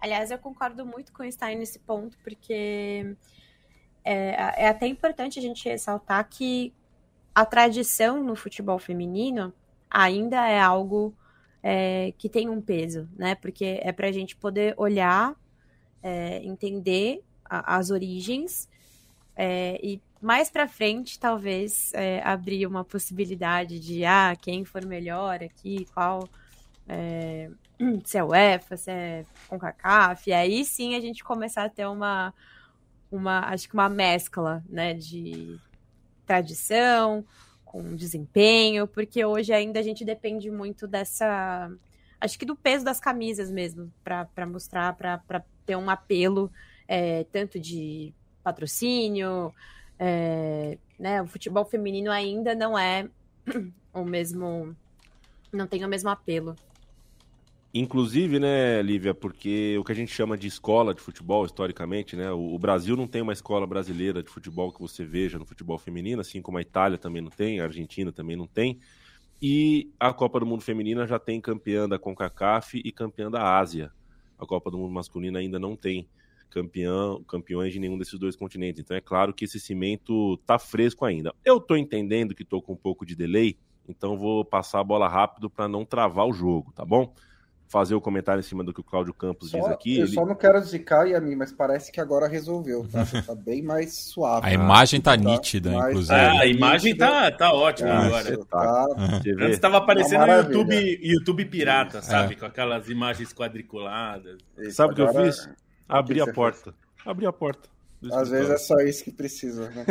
[0.00, 3.16] Aliás, eu concordo muito com o Stein nesse ponto, porque
[4.04, 6.72] é, é até importante a gente ressaltar que
[7.34, 9.52] a tradição no futebol feminino
[9.90, 11.14] ainda é algo
[11.62, 13.34] é, que tem um peso, né?
[13.34, 15.34] Porque é para a gente poder olhar,
[16.02, 18.68] é, entender a, as origens
[19.36, 25.42] é, e mais para frente talvez é, abrir uma possibilidade de ah quem for melhor
[25.42, 26.28] aqui, qual
[26.88, 27.50] é,
[28.04, 32.34] se é UEFA, se é CONCACAF, e aí sim a gente começar a ter uma,
[33.10, 35.58] uma acho que uma mescla, né, de
[36.26, 37.24] tradição
[37.64, 41.70] com desempenho, porque hoje ainda a gente depende muito dessa,
[42.20, 46.50] acho que do peso das camisas mesmo, para mostrar, para ter um apelo
[46.88, 48.12] é, tanto de
[48.42, 49.54] patrocínio,
[49.98, 53.08] é, né, o futebol feminino ainda não é
[53.94, 54.74] o mesmo,
[55.52, 56.56] não tem o mesmo apelo.
[57.72, 62.28] Inclusive, né, Lívia, porque o que a gente chama de escola de futebol, historicamente, né,
[62.32, 66.20] o, Brasil não tem uma escola brasileira de futebol que você veja no futebol feminino,
[66.20, 68.80] assim como a Itália também não tem, a Argentina também não tem.
[69.40, 73.92] E a Copa do Mundo Feminina já tem campeã da CONCACAF e campeã da Ásia.
[74.36, 76.08] A Copa do Mundo Masculina ainda não tem
[76.50, 78.80] campeão, campeões de nenhum desses dois continentes.
[78.82, 81.32] Então é claro que esse cimento tá fresco ainda.
[81.44, 83.56] Eu tô entendendo que tô com um pouco de delay,
[83.88, 87.14] então vou passar a bola rápido para não travar o jogo, tá bom?
[87.70, 89.98] Fazer o comentário em cima do que o Cláudio Campos só, diz aqui.
[89.98, 90.12] Eu ele...
[90.12, 93.06] só não quero zicar e a mim, mas parece que agora resolveu, tá?
[93.24, 94.44] tá bem mais suave.
[94.44, 95.90] A imagem tá, tá nítida, mais...
[95.90, 96.14] inclusive.
[96.14, 98.44] Ah, a imagem tá, tá ótima ah, agora.
[98.44, 98.86] Tá...
[99.38, 102.34] Antes estava aparecendo no YouTube, YouTube pirata, sabe?
[102.34, 102.36] É.
[102.36, 104.38] Com aquelas imagens quadriculadas.
[104.72, 105.48] sabe o que eu fiz?
[105.88, 106.72] Abri a porta.
[106.72, 107.06] Fez?
[107.06, 107.68] Abri a porta.
[108.12, 109.86] Às vezes é só isso que precisa, né?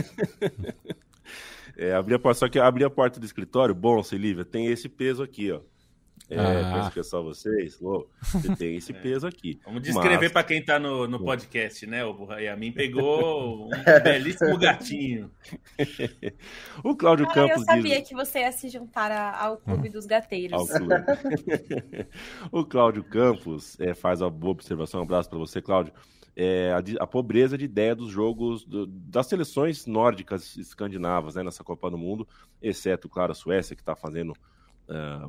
[1.77, 4.89] é, abri a porta, só que abrir a porta do escritório, bom, Silívia, tem esse
[4.89, 5.61] peso aqui, ó.
[6.29, 6.73] É, ah.
[6.75, 7.79] penso que é só vocês.
[7.79, 8.95] você tem esse é.
[8.95, 9.59] peso aqui.
[9.65, 10.31] Vamos descrever Mas...
[10.31, 12.05] para quem está no, no podcast, né?
[12.05, 13.69] O a mim pegou um
[14.03, 15.31] belíssimo gatinho.
[16.83, 17.57] o Cláudio ah, Campos.
[17.57, 18.07] Eu sabia diz...
[18.07, 20.61] que você ia se juntar ao clube dos gateiros.
[22.51, 24.99] o Cláudio Campos é, faz uma boa observação.
[24.99, 25.93] Um abraço para você, Cláudio.
[26.35, 31.65] É, a, a, pobreza de ideia dos jogos do, das seleções nórdicas escandinavas né, nessa
[31.65, 32.25] Copa do Mundo,
[32.61, 34.33] exceto, claro, a Suécia, que está fazendo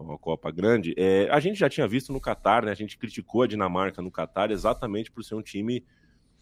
[0.00, 2.72] uma Copa grande, é, a gente já tinha visto no Catar, né?
[2.72, 5.84] A gente criticou a Dinamarca no Catar exatamente por ser um time.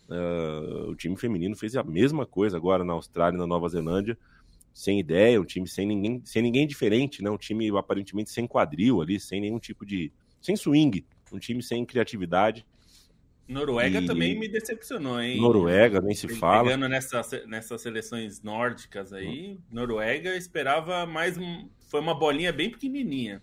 [0.09, 4.16] Uh, o time feminino fez a mesma coisa agora na Austrália e na Nova Zelândia,
[4.72, 7.31] sem ideia, um time sem ninguém, sem ninguém diferente, né?
[7.31, 10.12] Um time aparentemente sem quadril ali, sem nenhum tipo de.
[10.40, 12.64] sem swing, um time sem criatividade.
[13.48, 14.07] Noruega e...
[14.07, 15.40] também me decepcionou, hein?
[15.40, 16.64] Noruega, nem se fala.
[16.64, 19.59] Pegando nessa, nessas seleções nórdicas aí.
[19.70, 21.68] Noruega esperava mais um.
[21.88, 23.42] Foi uma bolinha bem pequenininha.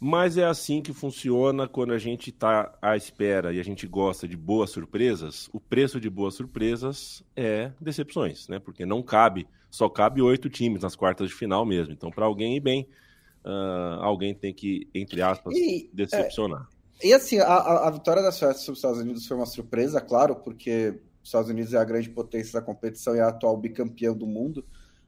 [0.00, 4.28] Mas é assim que funciona quando a gente está à espera e a gente gosta
[4.28, 5.48] de boas surpresas.
[5.52, 8.58] O preço de boas surpresas é decepções, né?
[8.58, 11.92] Porque não cabe, só cabe oito times nas quartas de final mesmo.
[11.92, 12.88] Então, para alguém ir bem,
[13.44, 16.68] uh, alguém tem que, entre aspas, e, decepcionar.
[17.00, 17.08] É...
[17.08, 20.36] E assim, a, a vitória da Suécia sobre os Estados Unidos foi uma surpresa, claro,
[20.36, 24.16] porque os Estados Unidos é a grande potência da competição e é a atual bicampeão
[24.16, 24.64] do mundo.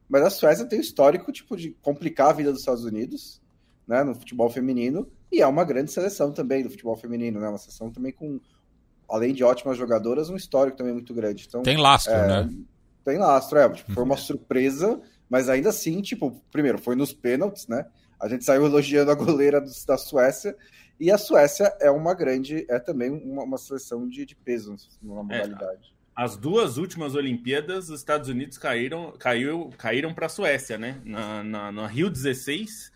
[0.09, 3.41] Mas a Suécia tem o histórico tipo, de complicar a vida dos Estados Unidos
[3.87, 7.49] né, no futebol feminino, e é uma grande seleção também do futebol feminino, né?
[7.49, 8.41] Uma seleção também com,
[9.09, 11.45] além de ótimas jogadoras, um histórico também muito grande.
[11.49, 12.55] Então, tem lastro, é, né?
[13.05, 13.69] Tem lastro, é.
[13.69, 14.21] Tipo, foi uma uhum.
[14.21, 17.87] surpresa, mas ainda assim, tipo, primeiro, foi nos pênaltis, né?
[18.19, 20.57] A gente saiu elogiando a goleira do, da Suécia,
[20.99, 25.23] e a Suécia é uma grande, é também uma, uma seleção de, de peso na
[25.23, 25.93] modalidade.
[25.93, 30.99] É, as duas últimas Olimpíadas, os Estados Unidos caíram, caiu, caíram para a Suécia, né?
[31.05, 32.91] Na, na, na, Rio 16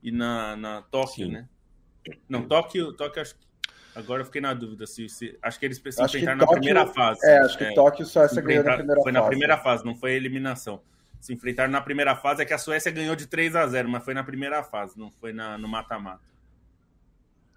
[0.00, 1.32] e na, na Tóquio, Sim.
[1.32, 1.48] né?
[2.28, 3.50] Não, Tóquio, Tóquio acho que.
[3.92, 6.86] Agora eu fiquei na dúvida se, se acho que eles se enfrentaram Tóquio, na primeira
[6.86, 7.26] fase.
[7.26, 9.02] É, acho que é, Tóquio Suécia ganhou na primeira foi fase.
[9.02, 10.80] Foi na primeira fase, não foi a eliminação.
[11.20, 14.04] Se enfrentaram na primeira fase, é que a Suécia ganhou de 3 a 0, mas
[14.04, 16.29] foi na primeira fase, não foi na, no mata-mata.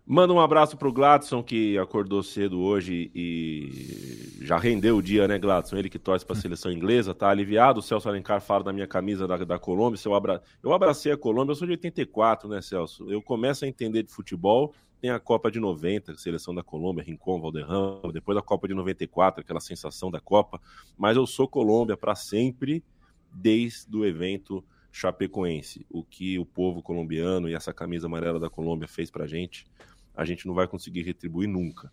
[0.05, 5.39] Manda um abraço pro Gladson, que acordou cedo hoje e já rendeu o dia, né,
[5.39, 5.77] Gladson?
[5.77, 7.79] Ele que torce para a seleção inglesa, tá aliviado.
[7.79, 9.97] O Celso Alencar fala da minha camisa da, da Colômbia.
[10.03, 10.43] Eu, abra...
[10.61, 13.09] eu abracei a Colômbia, eu sou de 84, né, Celso?
[13.09, 14.73] Eu começo a entender de futebol.
[14.99, 19.39] Tem a Copa de 90, seleção da Colômbia, Rincon, Valderrama, depois a Copa de 94,
[19.39, 20.59] aquela sensação da Copa.
[20.97, 22.83] Mas eu sou Colômbia para sempre,
[23.31, 25.85] desde o evento chapecoense.
[25.89, 29.65] O que o povo colombiano e essa camisa amarela da Colômbia fez pra gente
[30.15, 31.91] a gente não vai conseguir retribuir nunca.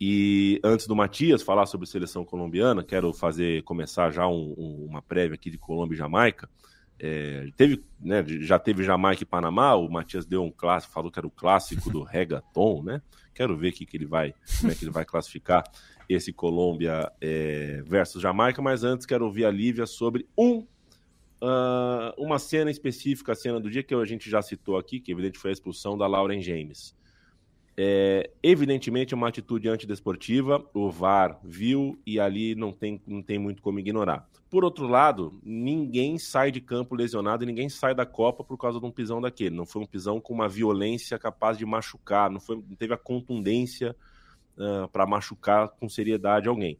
[0.00, 5.00] E antes do Matias falar sobre seleção colombiana, quero fazer começar já um, um, uma
[5.00, 6.48] prévia aqui de Colômbia e Jamaica.
[6.98, 11.18] É, teve, né, já teve Jamaica e Panamá, o Matias deu um clássico, falou que
[11.18, 13.02] era o clássico do reggaeton, né?
[13.34, 15.64] Quero ver que, que ele vai, como é que ele vai classificar
[16.08, 20.66] esse Colômbia é, versus Jamaica, mas antes quero ouvir a Lívia sobre um
[21.40, 25.12] uh, uma cena específica, a cena do dia que a gente já citou aqui, que
[25.12, 26.94] evidente foi a expulsão da Lauren James.
[27.78, 33.38] É, evidentemente é uma atitude antidesportiva, o VAR viu e ali não tem, não tem
[33.38, 34.26] muito como ignorar.
[34.48, 38.80] Por outro lado, ninguém sai de campo lesionado e ninguém sai da Copa por causa
[38.80, 39.54] de um pisão daquele.
[39.54, 42.98] Não foi um pisão com uma violência capaz de machucar, não, foi, não teve a
[42.98, 43.94] contundência
[44.56, 46.78] uh, para machucar com seriedade alguém.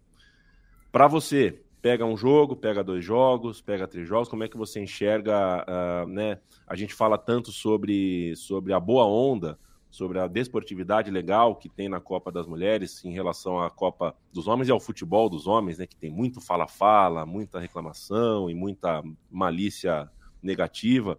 [0.90, 4.80] Para você, pega um jogo, pega dois jogos, pega três jogos, como é que você
[4.80, 6.38] enxerga, uh, né?
[6.66, 9.58] A gente fala tanto sobre, sobre a boa onda,
[9.96, 14.46] sobre a desportividade legal que tem na Copa das Mulheres em relação à Copa dos
[14.46, 19.02] Homens e ao futebol dos homens, né, que tem muito fala-fala, muita reclamação e muita
[19.30, 20.10] malícia
[20.42, 21.18] negativa.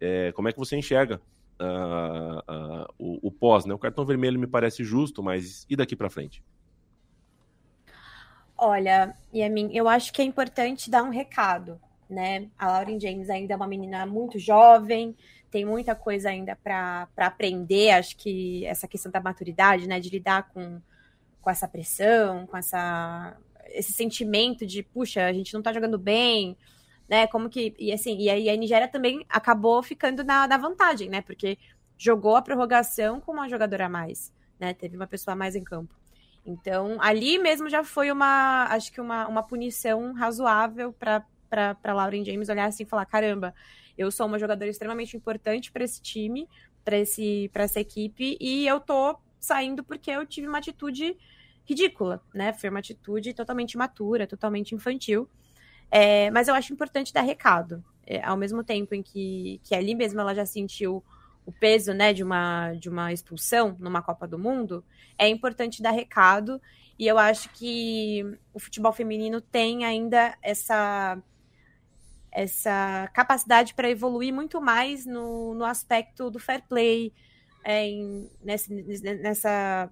[0.00, 1.20] É, como é que você enxerga
[1.60, 3.64] uh, uh, o, o, pós?
[3.64, 3.72] Né?
[3.72, 6.42] O cartão vermelho me parece justo, mas e daqui para frente?
[8.56, 12.48] Olha, Yamin, eu acho que é importante dar um recado, né?
[12.58, 15.14] A Lauren James ainda é uma menina muito jovem,
[15.50, 17.90] tem muita coisa ainda para aprender.
[17.90, 20.80] Acho que essa questão da maturidade, né, de lidar com,
[21.40, 23.36] com essa pressão, com essa,
[23.66, 26.56] esse sentimento de, puxa, a gente não tá jogando bem,
[27.08, 27.26] né?
[27.26, 27.74] Como que.
[27.78, 31.22] E assim, e aí a Nigéria também acabou ficando na, na vantagem, né?
[31.22, 31.58] Porque
[31.96, 34.74] jogou a prorrogação com uma jogadora a mais, né?
[34.74, 35.94] Teve uma pessoa a mais em campo.
[36.44, 41.24] Então, ali mesmo já foi uma, acho que uma, uma punição razoável para
[41.84, 43.54] Lauren James olhar assim e falar: caramba,
[43.98, 46.48] eu sou uma jogadora extremamente importante para esse time,
[46.84, 46.96] para
[47.64, 51.16] essa equipe, e eu tô saindo porque eu tive uma atitude
[51.66, 52.52] ridícula, né?
[52.54, 55.28] Foi uma atitude totalmente imatura, totalmente infantil.
[55.90, 57.84] É, mas eu acho importante dar recado.
[58.06, 61.04] É, ao mesmo tempo em que, que ali mesmo ela já sentiu
[61.44, 64.84] o peso né, de, uma, de uma expulsão numa Copa do Mundo,
[65.18, 66.60] é importante dar recado.
[66.98, 68.22] E eu acho que
[68.52, 71.18] o futebol feminino tem ainda essa,
[72.30, 77.12] essa capacidade para evoluir muito mais no, no aspecto do fair play,
[77.64, 78.72] é, em, nesse,
[79.20, 79.90] nessa,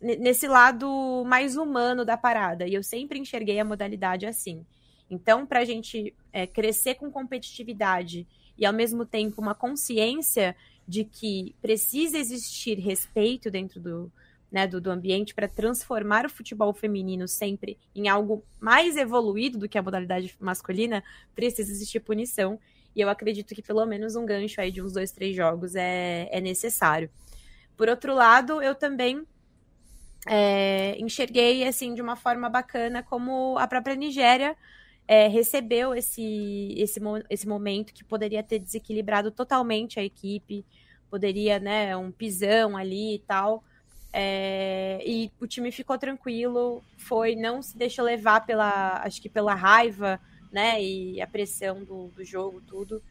[0.00, 2.66] nesse lado mais humano da parada.
[2.66, 4.64] E eu sempre enxerguei a modalidade assim.
[5.10, 8.26] Então, para a gente é, crescer com competitividade
[8.58, 10.56] e, ao mesmo tempo, uma consciência
[10.86, 14.12] de que precisa existir respeito dentro do,
[14.50, 19.68] né, do, do ambiente para transformar o futebol feminino sempre em algo mais evoluído do
[19.68, 21.02] que a modalidade masculina,
[21.34, 22.58] precisa existir punição.
[22.94, 26.28] E eu acredito que pelo menos um gancho aí de uns dois, três jogos é,
[26.30, 27.10] é necessário.
[27.76, 29.26] Por outro lado, eu também
[30.26, 34.56] é, enxerguei assim de uma forma bacana como a própria Nigéria
[35.06, 40.64] é, recebeu esse, esse, esse momento que poderia ter desequilibrado totalmente a equipe,
[41.08, 43.62] poderia, né, um pisão ali e tal.
[44.18, 49.54] É, e o time ficou tranquilo, foi, não se deixou levar pela, acho que pela
[49.54, 50.18] raiva,
[50.50, 53.02] né, e a pressão do, do jogo, tudo.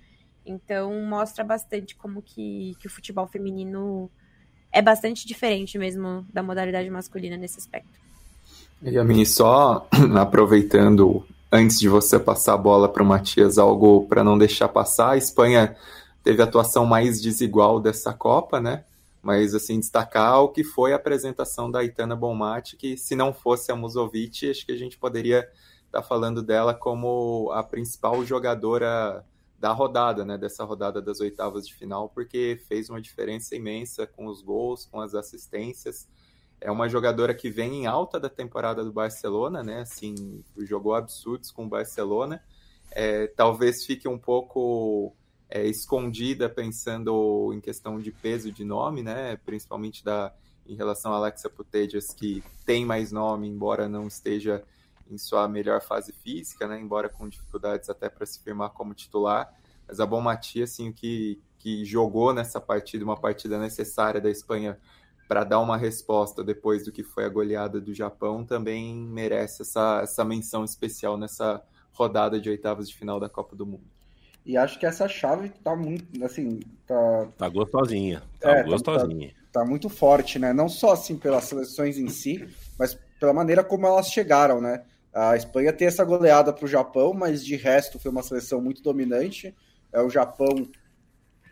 [0.43, 4.09] Então mostra bastante como que, que o futebol feminino
[4.71, 7.99] é bastante diferente mesmo da modalidade masculina nesse aspecto.
[8.81, 9.87] E a mim só
[10.19, 15.11] aproveitando antes de você passar a bola para o Matias, algo para não deixar passar.
[15.11, 15.75] A Espanha
[16.23, 18.83] teve a atuação mais desigual dessa Copa, né?
[19.25, 23.71] Mas, assim, destacar o que foi a apresentação da Itana Bonmati, que se não fosse
[23.71, 25.39] a Musovic, acho que a gente poderia
[25.87, 29.25] estar tá falando dela como a principal jogadora
[29.59, 30.37] da rodada, né?
[30.37, 35.01] Dessa rodada das oitavas de final, porque fez uma diferença imensa com os gols, com
[35.01, 36.07] as assistências
[36.61, 39.81] é uma jogadora que vem em alta da temporada do Barcelona, né?
[39.81, 42.41] Assim, jogou absurdos com o Barcelona.
[42.91, 45.15] É, talvez fique um pouco
[45.49, 49.37] é, escondida pensando em questão de peso de nome, né?
[49.37, 50.33] Principalmente da,
[50.65, 54.63] em relação a Alexa Putellas, que tem mais nome, embora não esteja
[55.09, 56.79] em sua melhor fase física, né?
[56.79, 59.53] Embora com dificuldades até para se firmar como titular.
[59.87, 64.79] Mas a Bom Matias, assim, que, que jogou nessa partida, uma partida necessária da Espanha
[65.27, 70.01] para dar uma resposta depois do que foi a goleada do Japão, também merece essa,
[70.03, 73.94] essa menção especial nessa rodada de oitavas de final da Copa do Mundo.
[74.45, 77.27] E acho que essa chave tá muito, assim, tá...
[77.37, 79.29] Tá gostosinha, tá é, gostosinha.
[79.51, 80.53] Tá, tá, muito forte, né?
[80.53, 84.83] Não só, assim, pelas seleções em si, mas pela maneira como elas chegaram, né?
[85.11, 88.83] A Espanha tem essa goleada para o Japão, mas de resto foi uma seleção muito
[88.83, 89.55] dominante.
[89.91, 90.67] É o Japão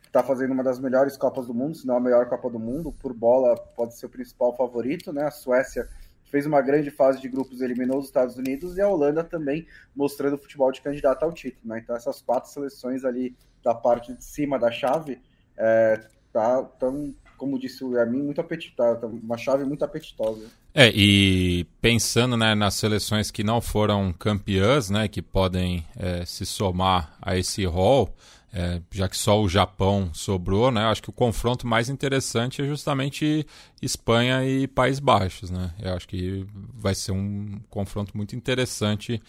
[0.06, 2.92] está fazendo uma das melhores Copas do Mundo, se não a melhor Copa do Mundo,
[2.92, 5.24] por bola pode ser o principal favorito, né?
[5.24, 5.90] A Suécia
[6.34, 10.36] fez uma grande fase de grupos, eliminou os Estados Unidos e a Holanda também mostrando
[10.36, 11.80] futebol de candidato ao título, né?
[11.84, 15.22] Então essas quatro seleções ali da parte de cima da chave
[15.56, 16.02] é,
[16.34, 20.48] tá tão, como disse o Yamin, muito apetitosa, tá uma chave muito apetitosa.
[20.74, 26.48] É, e pensando né, nas seleções que não foram campeãs, né, que podem é, se
[26.48, 28.12] somar a esse rol,
[28.56, 30.86] é, já que só o Japão sobrou, né?
[30.86, 33.48] Acho que o confronto mais interessante é justamente
[33.82, 35.74] Espanha e Países Baixos, né?
[35.82, 36.46] Eu acho que
[36.76, 39.20] vai ser um confronto muito interessante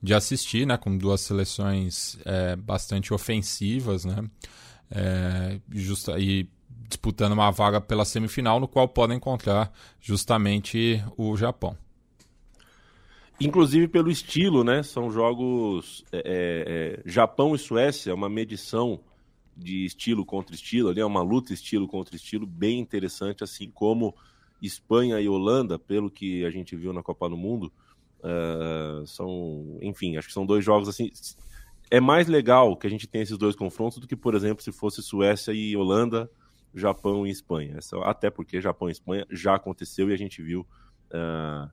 [0.00, 0.76] de assistir, né?
[0.76, 4.24] Com duas seleções é, bastante ofensivas, né?
[4.92, 6.48] É, justa, e
[6.88, 11.76] disputando uma vaga pela semifinal, no qual podem encontrar justamente o Japão.
[13.40, 14.82] Inclusive pelo estilo, né?
[14.82, 16.04] São jogos.
[16.10, 19.00] É, é, é, Japão e Suécia uma medição
[19.56, 24.14] de estilo contra estilo, ali é uma luta estilo contra estilo bem interessante, assim como
[24.62, 27.72] Espanha e Holanda, pelo que a gente viu na Copa do Mundo.
[28.20, 31.10] Uh, são, enfim, acho que são dois jogos assim.
[31.90, 34.70] É mais legal que a gente tenha esses dois confrontos do que, por exemplo, se
[34.70, 36.30] fosse Suécia e Holanda,
[36.74, 37.78] Japão e Espanha.
[38.04, 40.66] Até porque Japão e Espanha já aconteceu e a gente viu.
[41.10, 41.70] Uh,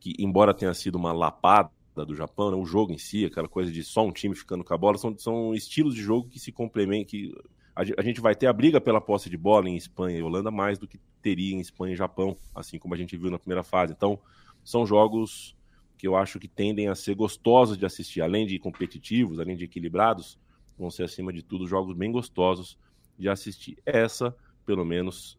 [0.00, 1.70] que, embora tenha sido uma lapada
[2.06, 4.74] do Japão, né, o jogo em si, aquela coisa de só um time ficando com
[4.74, 7.34] a bola, são, são estilos de jogo que se complementam, que
[7.74, 10.78] a gente vai ter a briga pela posse de bola em Espanha e Holanda mais
[10.78, 13.92] do que teria em Espanha e Japão, assim como a gente viu na primeira fase.
[13.92, 14.18] Então,
[14.64, 15.54] são jogos
[15.98, 19.64] que eu acho que tendem a ser gostosos de assistir, além de competitivos, além de
[19.64, 20.38] equilibrados,
[20.78, 22.78] vão ser acima de tudo jogos bem gostosos
[23.18, 23.76] de assistir.
[23.84, 24.34] Essa,
[24.64, 25.38] pelo menos,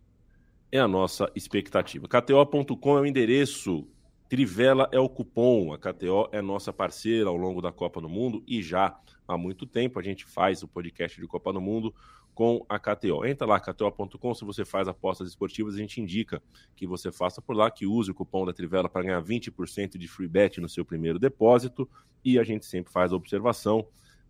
[0.71, 2.07] é a nossa expectativa.
[2.07, 3.87] KTO.com é o endereço,
[4.29, 5.73] Trivela é o cupom.
[5.73, 9.65] A KTO é nossa parceira ao longo da Copa do Mundo e já há muito
[9.65, 11.93] tempo a gente faz o podcast de Copa do Mundo
[12.35, 13.25] com a KTO.
[13.25, 16.41] Entra lá, KTO.com, se você faz apostas esportivas, a gente indica
[16.75, 20.07] que você faça por lá, que use o cupom da Trivela para ganhar 20% de
[20.07, 21.89] free bet no seu primeiro depósito
[22.23, 23.87] e a gente sempre faz a observação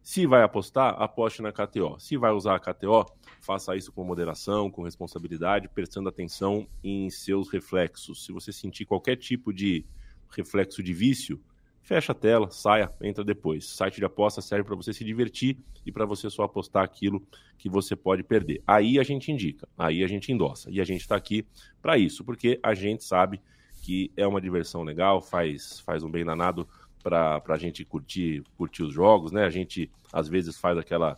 [0.07, 1.99] se vai apostar, aposte na KTO.
[1.99, 3.05] Se vai usar a KTO,
[3.41, 8.23] faça isso com moderação, com responsabilidade, prestando atenção em seus reflexos.
[8.23, 9.85] Se você sentir qualquer tipo de
[10.29, 11.43] reflexo de vício,
[11.81, 13.65] fecha a tela, saia, entra depois.
[13.65, 17.21] O site de aposta serve para você se divertir e para você só apostar aquilo
[17.57, 18.63] que você pode perder.
[18.65, 20.71] Aí a gente indica, aí a gente endossa.
[20.71, 21.45] E a gente está aqui
[21.81, 23.41] para isso, porque a gente sabe
[23.81, 26.65] que é uma diversão legal, faz, faz um bem danado
[27.07, 29.45] para a gente curtir, curtir os jogos, né?
[29.45, 31.17] A gente às vezes faz aquela,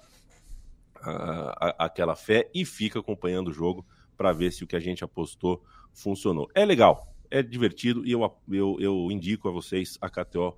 [1.79, 3.83] aquela fé e fica acompanhando o jogo
[4.15, 6.47] para ver se o que a gente apostou funcionou.
[6.53, 8.21] É legal, é divertido e eu,
[8.51, 10.55] eu, eu indico a vocês a KTO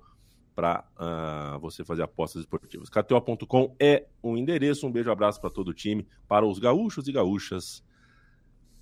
[0.54, 2.90] para uh, você fazer apostas esportivas.
[2.90, 4.86] KTO.com é o um endereço.
[4.86, 7.82] Um beijo, abraço para todo o time, para os gaúchos e gaúchas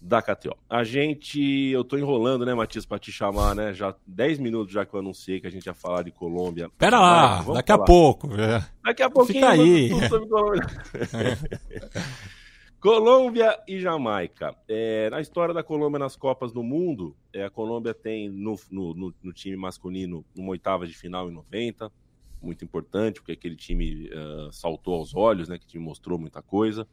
[0.00, 0.56] da KTO.
[0.68, 1.40] A gente,
[1.70, 3.74] eu tô enrolando, né, Matias, para te chamar, né?
[3.74, 6.70] Já 10 minutos já que eu anunciei que a gente ia falar de Colômbia.
[6.78, 7.82] Pera lá, daqui falar.
[7.82, 8.34] a pouco.
[8.34, 8.66] É.
[8.82, 9.34] Daqui a pouquinho.
[9.34, 9.90] Fica aí.
[10.08, 10.66] Colômbia.
[12.80, 14.56] Colômbia e Jamaica.
[14.66, 19.14] É, na história da Colômbia nas Copas do Mundo, é, a Colômbia tem no, no,
[19.22, 21.92] no, time masculino uma oitava de final em 90,
[22.40, 25.58] muito importante, porque aquele time uh, saltou aos olhos, né?
[25.58, 26.88] Que time mostrou muita coisa.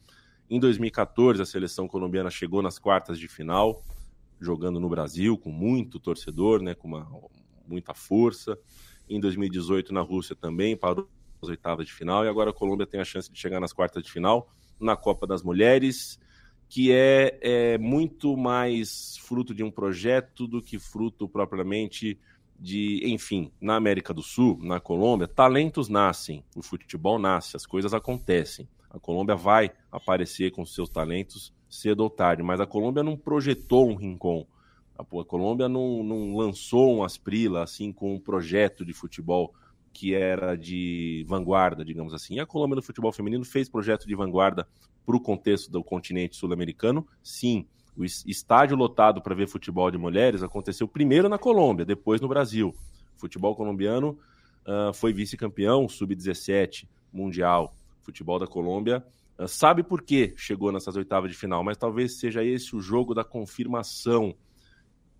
[0.50, 3.84] Em 2014, a seleção colombiana chegou nas quartas de final,
[4.39, 7.08] jogando no Brasil, com muito torcedor, né, com uma,
[7.68, 8.58] muita força.
[9.10, 11.10] Em 2018, na Rússia também, parou
[11.41, 12.24] nas oitavas de final.
[12.24, 15.28] E agora a Colômbia tem a chance de chegar nas quartas de final na Copa
[15.28, 16.20] das Mulheres,
[16.70, 22.20] que é, é muito mais fruto de um projeto do que fruto propriamente
[22.60, 27.93] de, enfim, na América do Sul, na Colômbia, talentos nascem, o futebol nasce, as coisas
[27.93, 28.68] acontecem.
[28.98, 33.88] A Colômbia vai aparecer com seus talentos cedo ou tarde, mas a Colômbia não projetou
[33.89, 34.45] um Rincon.
[34.98, 39.54] A, Colômbia não, não lançou um Asprila assim com um projeto de futebol
[39.93, 42.36] que era de vanguarda, digamos assim.
[42.36, 44.68] E a Colômbia no futebol feminino fez projeto de vanguarda
[45.06, 47.08] para o contexto do continente sul-americano?
[47.22, 47.68] Sim.
[47.95, 52.74] O estádio lotado para ver futebol de mulheres aconteceu primeiro na Colômbia, depois no Brasil.
[53.16, 54.18] O futebol colombiano
[54.66, 57.74] uh, foi vice-campeão sub-17 mundial
[58.08, 59.05] futebol da Colômbia
[59.38, 63.14] ah, sabe por que chegou nessas oitavas de final, mas talvez seja esse o jogo
[63.14, 64.36] da confirmação.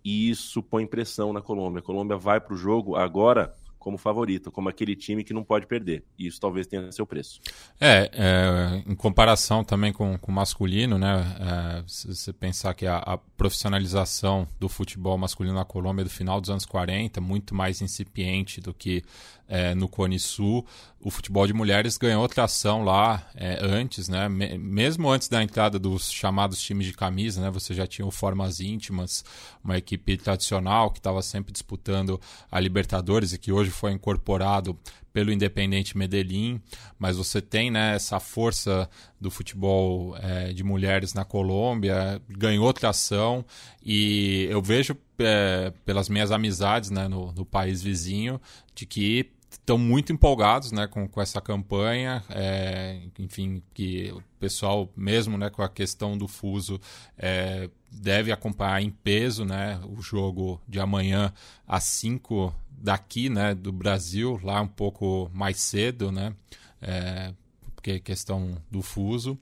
[0.04, 1.80] E isso põe pressão na Colômbia.
[1.80, 5.66] A Colômbia vai para o jogo agora como favorita, como aquele time que não pode
[5.66, 6.04] perder.
[6.18, 7.40] E isso talvez tenha seu preço.
[7.80, 11.24] É, é em comparação também com, o masculino, né?
[11.40, 16.40] É, se você pensar que a, a, profissionalização do futebol masculino na Colômbia do final
[16.40, 19.04] dos anos 40, muito mais incipiente do que
[19.48, 20.64] é, no Cone Sul.
[21.00, 24.28] O futebol de mulheres ganhou tração lá é, antes, né?
[24.28, 27.50] mesmo antes da entrada dos chamados times de camisa, né?
[27.50, 29.24] Você já tinha o Formas Íntimas,
[29.64, 32.20] uma equipe tradicional que estava sempre disputando
[32.50, 34.78] a Libertadores e que hoje foi incorporado
[35.12, 36.60] pelo Independente Medellín,
[36.98, 38.88] mas você tem né, essa força
[39.20, 43.44] do futebol é, de mulheres na Colômbia, ganhou tração
[43.84, 48.40] e eu vejo é, pelas minhas amizades né, no, no país vizinho
[48.74, 52.22] de que estão muito empolgados né, com, com essa campanha.
[52.30, 56.80] É, enfim, que o pessoal, mesmo né, com a questão do fuso,
[57.16, 61.32] é, deve acompanhar em peso né, o jogo de amanhã
[61.66, 66.32] às 5 daqui, né, do Brasil, lá um pouco mais cedo, né,
[66.80, 67.32] é,
[67.74, 69.38] porque é questão do fuso.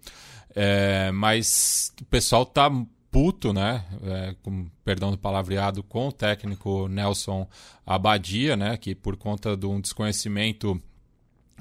[0.55, 2.71] É, mas o pessoal está
[3.17, 7.49] puto, né, é, com perdão do palavreado, com o técnico Nelson
[7.87, 10.79] Abadia, né, que por conta de um desconhecimento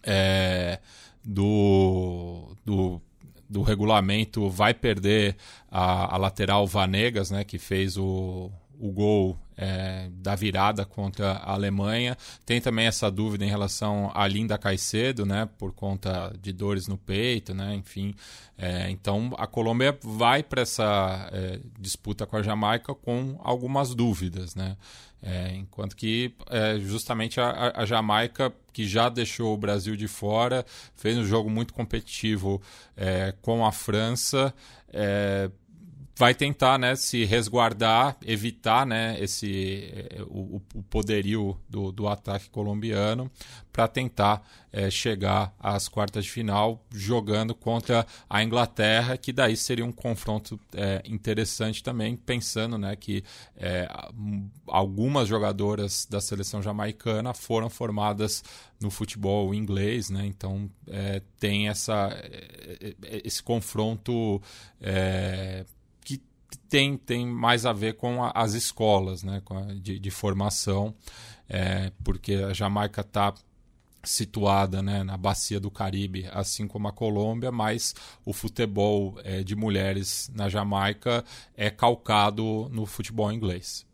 [0.04, 0.82] é,
[1.24, 3.02] do, do,
[3.50, 5.38] do regulamento vai perder
[5.72, 11.54] a, a lateral Vanegas, né, que fez o, o gol é, da virada contra a
[11.54, 12.18] Alemanha.
[12.46, 16.98] Tem também essa dúvida em relação à Linda Caicedo, né, por conta de dores no
[16.98, 18.14] peito, né, enfim.
[18.58, 24.56] É, então a Colômbia vai para essa é, disputa com a Jamaica com algumas dúvidas,
[24.56, 24.78] né.
[25.28, 30.64] É, enquanto que é, justamente a, a, Jamaica, que já deixou o Brasil de fora,
[30.96, 32.62] fez um jogo muito competitivo
[32.96, 34.54] é, com a França
[36.18, 39.94] vai tentar né, se resguardar, evitar né, esse,
[40.28, 43.30] o, o poderio do, do ataque colombiano
[43.72, 44.42] para tentar
[44.72, 50.58] é, chegar às quartas de final jogando contra a Inglaterra, que daí seria um confronto
[50.74, 53.22] é, interessante também, pensando né, que
[53.58, 53.86] é,
[54.68, 58.42] algumas jogadoras da seleção jamaicana foram formadas
[58.80, 60.26] no futebol inglês, né?
[60.26, 60.70] então
[61.40, 62.10] tem essa,
[63.24, 64.42] esse confronto
[66.70, 70.94] tem, tem mais a ver com a, as escolas né, a, de, de, formação,
[71.48, 73.34] é, porque a Jamaica está
[74.04, 79.56] situada né, na bacia do Caribe, assim como a Colômbia, mas o futebol é, de
[79.56, 81.24] mulheres na Jamaica
[81.56, 83.86] é calcado no futebol inglês.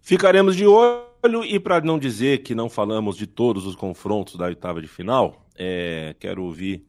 [0.00, 4.46] Ficaremos de olho e para não dizer que não falamos de todos os confrontos da
[4.46, 6.87] oitava de final, é, quero ouvir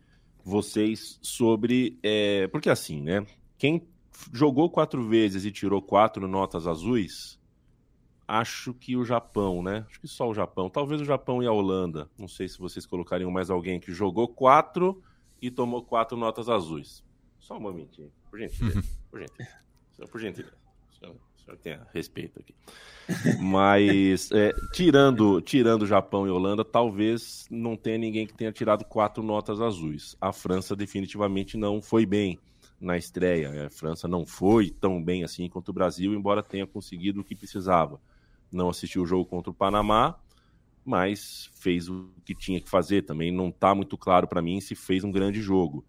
[0.50, 1.98] vocês sobre.
[2.04, 3.26] É, porque assim, né?
[3.58, 3.88] Quem
[4.34, 7.40] jogou quatro vezes e tirou quatro notas azuis,
[8.28, 9.86] acho que o Japão, né?
[9.90, 10.70] Acho que só o Japão.
[10.70, 12.10] Talvez o Japão e a Holanda.
[12.18, 15.02] Não sei se vocês colocariam mais alguém que jogou quatro
[15.42, 17.04] e tomou quatro notas azuis.
[17.40, 18.84] Só um momentinho, por gentileza.
[19.10, 19.58] Por gentileza.
[20.12, 20.69] Por gentileza
[21.58, 22.54] tenha respeito aqui.
[23.40, 29.24] Mas, é, tirando, tirando Japão e Holanda, talvez não tenha ninguém que tenha tirado quatro
[29.24, 30.16] notas azuis.
[30.22, 32.40] A França definitivamente não foi bem
[32.80, 33.66] na estreia.
[33.66, 37.36] A França não foi tão bem assim quanto o Brasil, embora tenha conseguido o que
[37.36, 38.00] precisava.
[38.52, 40.18] Não assistiu o jogo contra o Panamá,
[40.86, 43.04] mas fez o que tinha que fazer.
[43.04, 45.86] Também não está muito claro para mim se fez um grande jogo.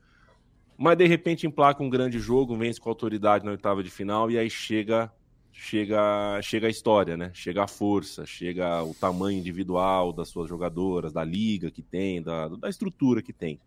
[0.77, 4.39] Mas de repente emplaca um grande jogo, vence com autoridade na oitava de final e
[4.39, 5.13] aí chega
[5.53, 7.31] chega, chega a história, né?
[7.35, 12.49] Chega a força, chega o tamanho individual das suas jogadoras, da liga que tem, da,
[12.49, 13.61] da estrutura que tem.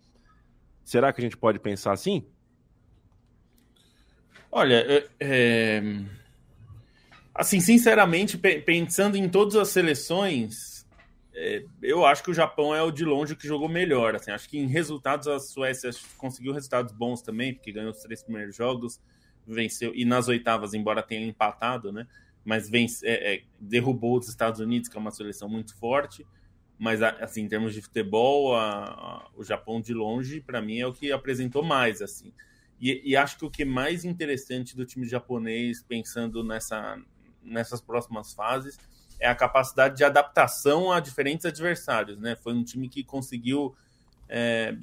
[0.84, 2.25] Será que a gente pode pensar assim?
[4.51, 5.81] Olha, é, é...
[7.34, 10.86] assim, sinceramente, pensando em todas as seleções,
[11.34, 14.15] é, eu acho que o Japão é o de longe que jogou melhor.
[14.15, 18.21] Assim, acho que em resultados a Suécia conseguiu resultados bons também, porque ganhou os três
[18.21, 18.99] primeiros jogos
[19.45, 22.07] venceu, e nas oitavas, embora tenha empatado, né?
[22.43, 26.25] Mas vence, é, é, derrubou os Estados Unidos, que é uma seleção muito forte.
[26.77, 30.87] Mas, assim, em termos de futebol, a, a, o Japão de longe, para mim, é
[30.87, 32.33] o que apresentou mais, assim.
[32.81, 36.99] E, e, acho que o que é mais interessante do time japonês, pensando nessa,
[37.41, 38.77] nessas próximas fases,
[39.19, 42.35] é a capacidade de adaptação a diferentes adversários, né?
[42.35, 43.73] Foi um time que conseguiu
[44.27, 44.75] é,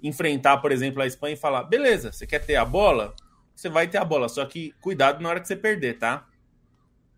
[0.00, 3.14] enfrentar, por exemplo, a Espanha e falar: beleza, você quer ter a bola?
[3.56, 4.28] Você vai ter a bola.
[4.28, 6.28] Só que cuidado na hora que você perder, tá?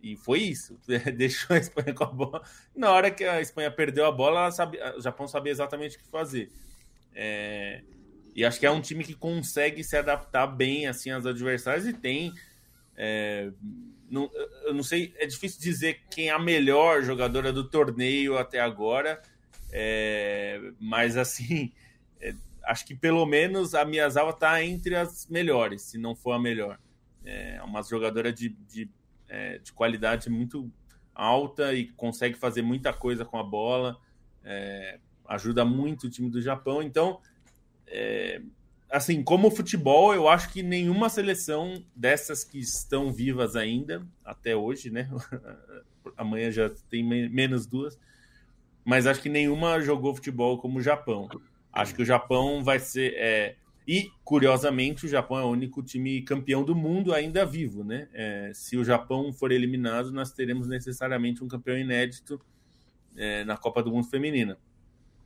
[0.00, 0.78] E foi isso.
[1.16, 2.42] Deixou a Espanha com a bola.
[2.74, 6.08] Na hora que a Espanha perdeu a bola, sabe, o Japão sabia exatamente o que
[6.08, 6.50] fazer.
[7.14, 7.82] É...
[8.34, 11.92] E acho que é um time que consegue se adaptar bem assim aos adversários e
[11.92, 12.32] tem.
[12.96, 13.50] É...
[14.08, 14.30] Não,
[14.64, 19.20] eu não sei, é difícil dizer quem é a melhor jogadora do torneio até agora,
[19.70, 20.60] é...
[20.80, 21.72] mas assim,
[22.20, 22.32] é,
[22.68, 26.78] acho que pelo menos a Miyazawa está entre as melhores, se não for a melhor.
[27.24, 28.90] É uma jogadora de, de,
[29.26, 30.70] é, de qualidade muito
[31.14, 33.98] alta e consegue fazer muita coisa com a bola,
[34.44, 36.82] é, ajuda muito o time do Japão.
[36.82, 37.20] Então,
[37.86, 38.42] é,
[38.90, 44.90] assim, como futebol, eu acho que nenhuma seleção dessas que estão vivas ainda, até hoje,
[44.90, 45.10] né?
[46.18, 47.98] Amanhã já tem menos duas,
[48.84, 51.28] mas acho que nenhuma jogou futebol como o Japão.
[51.72, 53.14] Acho que o Japão vai ser.
[53.16, 53.56] É...
[53.86, 58.08] E, curiosamente, o Japão é o único time campeão do mundo ainda vivo, né?
[58.12, 62.38] É, se o Japão for eliminado, nós teremos necessariamente um campeão inédito
[63.16, 64.58] é, na Copa do Mundo Feminina.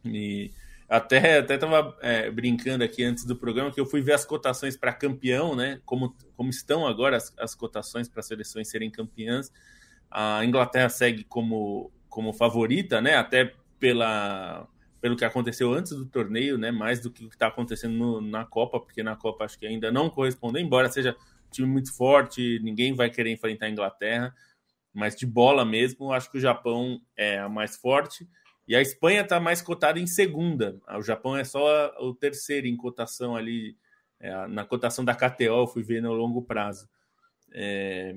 [0.05, 0.53] E
[0.89, 4.77] até até estava é, brincando aqui antes do programa que eu fui ver as cotações
[4.77, 5.81] para campeão, né?
[5.85, 9.53] Como, como estão agora as, as cotações para seleções serem campeãs.
[10.11, 13.17] A Inglaterra segue como, como favorita, né?
[13.17, 14.69] Até pela
[15.03, 16.71] pelo que aconteceu antes do torneio, né?
[16.71, 19.67] Mais do que o que está acontecendo no, na Copa, porque na Copa acho que
[19.67, 21.17] ainda não correspondeu, embora seja
[21.49, 24.35] um time muito forte, ninguém vai querer enfrentar a Inglaterra,
[24.95, 28.29] mas de bola mesmo, acho que o Japão é a mais forte.
[28.69, 30.81] E a Espanha está mais cotada em segunda.
[30.97, 33.77] O Japão é só o terceiro em cotação ali
[34.21, 36.89] É, na cotação da KTO eu fui ver no longo prazo.
[37.53, 38.15] É,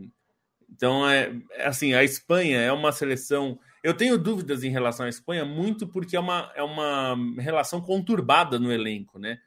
[0.70, 3.60] então, é, é, assim, a Espanha é uma seleção.
[3.84, 8.60] Eu tenho dúvidas em relação à Espanha, muito porque é uma, é uma relação conturbada
[8.60, 9.40] no elenco, né?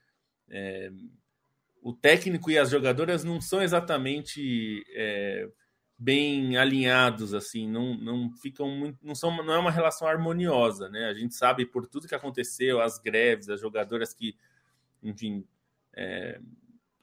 [0.48, 0.90] É,
[1.82, 5.48] o técnico e as jogadoras não são exatamente é,
[5.98, 8.98] bem alinhados, assim, não, não ficam muito.
[9.02, 11.06] Não, são, não é uma relação harmoniosa, né?
[11.06, 14.36] A gente sabe por tudo que aconteceu, as greves, as jogadoras que,
[15.02, 15.44] enfim,
[15.94, 16.40] é,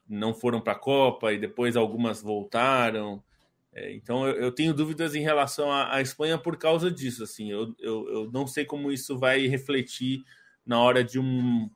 [0.08, 3.22] não foram para a Copa e depois algumas voltaram.
[3.76, 7.22] É, então eu, eu, tenho dúvidas em relação à, à, Espanha por causa disso.
[7.22, 10.24] Assim, eu, eu, eu, não sei como isso vai refletir
[10.64, 11.68] na hora de um,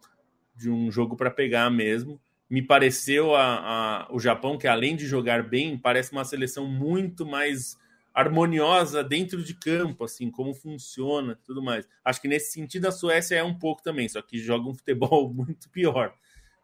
[0.56, 2.18] de um jogo para pegar mesmo.
[2.48, 7.26] Me pareceu a, a, o Japão, que além de jogar bem, parece uma seleção muito
[7.26, 7.78] mais
[8.14, 11.86] harmoniosa dentro de campo, assim, como funciona tudo mais.
[12.02, 15.28] Acho que nesse sentido a Suécia é um pouco também, só que joga um futebol
[15.32, 16.14] muito pior.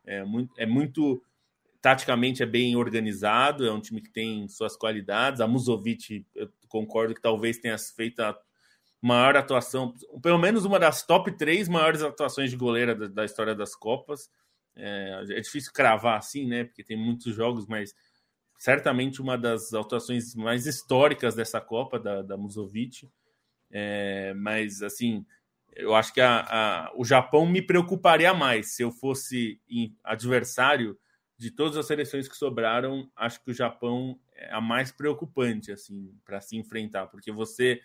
[0.07, 1.23] É muito, é muito
[1.87, 5.41] taticamente é bem organizado, é um time que tem suas qualidades.
[5.41, 8.37] A Musovic, eu concordo que talvez tenha feito a
[9.01, 13.55] maior atuação, pelo menos uma das top três maiores atuações de goleira da, da história
[13.55, 14.29] das Copas.
[14.75, 16.65] É, é, difícil cravar assim, né?
[16.65, 17.95] Porque tem muitos jogos, mas
[18.59, 23.09] certamente uma das atuações mais históricas dessa Copa, da, da Musovic.
[23.71, 25.25] É, mas, assim,
[25.77, 29.61] eu acho que a, a, o Japão me preocuparia mais se eu fosse
[30.03, 30.99] adversário
[31.39, 36.15] de todas as seleções que sobraram, acho que o Japão é a mais preocupante assim
[36.25, 37.81] para se enfrentar, porque você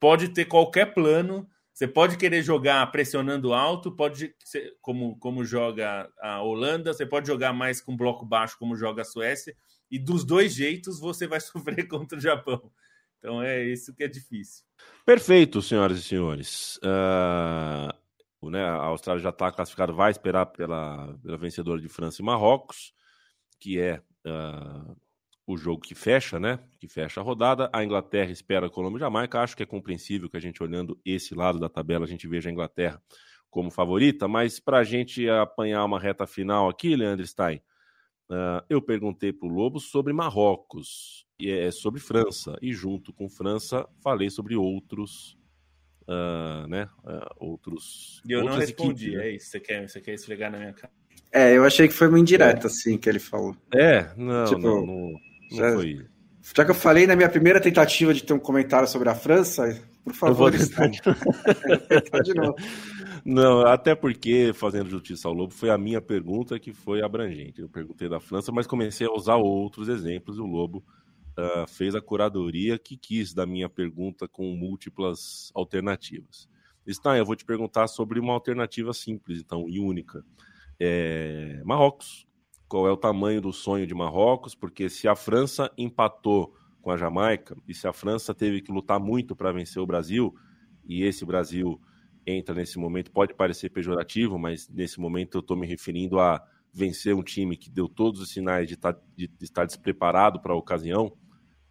[0.00, 6.10] pode ter qualquer plano, você pode querer jogar pressionando alto, pode ser, como como joga
[6.20, 9.56] a Holanda, você pode jogar mais com bloco baixo como joga a Suécia,
[9.90, 12.70] e dos dois jeitos você vai sofrer contra o Japão.
[13.18, 14.64] Então é isso que é difícil.
[15.04, 16.78] Perfeito, senhoras e senhores.
[16.78, 17.92] Uh,
[18.42, 22.92] né, a Austrália já está classificada, vai esperar pela, pela vencedora de França e Marrocos,
[23.60, 24.96] que é uh,
[25.46, 26.60] o jogo que fecha, né?
[26.78, 27.70] Que fecha a rodada.
[27.72, 29.40] A Inglaterra espera Colômbia e Jamaica.
[29.40, 32.48] Acho que é compreensível que a gente, olhando esse lado da tabela, a gente veja
[32.48, 33.02] a Inglaterra
[33.50, 37.62] como favorita, mas para a gente apanhar uma reta final aqui, Leandro Stein,
[38.30, 43.28] uh, eu perguntei para o Lobo sobre Marrocos, e é sobre França, e junto com
[43.28, 45.37] França falei sobre outros
[46.08, 48.22] uh, né, uh, outros.
[48.26, 49.28] E eu não respondi, equipes, né?
[49.28, 49.50] é isso.
[49.50, 50.92] Você quer, você quer esfregar na minha cara?
[51.30, 52.70] É, eu achei que foi uma indireta, é.
[52.70, 53.54] assim, que ele falou.
[53.74, 56.06] É, não, tipo, não, não, não já, foi.
[56.56, 59.78] Já que eu falei na minha primeira tentativa de ter um comentário sobre a França,
[60.02, 61.00] por favor, eu vou tentar de...
[62.24, 62.56] de novo.
[63.24, 67.60] Não, até porque, fazendo justiça ao Lobo, foi a minha pergunta que foi abrangente.
[67.60, 70.82] Eu perguntei da França, mas comecei a usar outros exemplos e o Lobo
[71.38, 76.48] uh, fez a curadoria que quis da minha pergunta com múltiplas alternativas.
[76.88, 80.24] Stein, eu vou te perguntar sobre uma alternativa simples, então, e única.
[80.80, 81.62] É...
[81.64, 82.26] Marrocos.
[82.66, 84.54] Qual é o tamanho do sonho de Marrocos?
[84.54, 89.00] Porque se a França empatou com a Jamaica e se a França teve que lutar
[89.00, 90.34] muito para vencer o Brasil,
[90.86, 91.80] e esse Brasil
[92.26, 97.14] entra nesse momento, pode parecer pejorativo, mas nesse momento eu estou me referindo a vencer
[97.14, 101.16] um time que deu todos os sinais de, tá, de estar despreparado para a ocasião.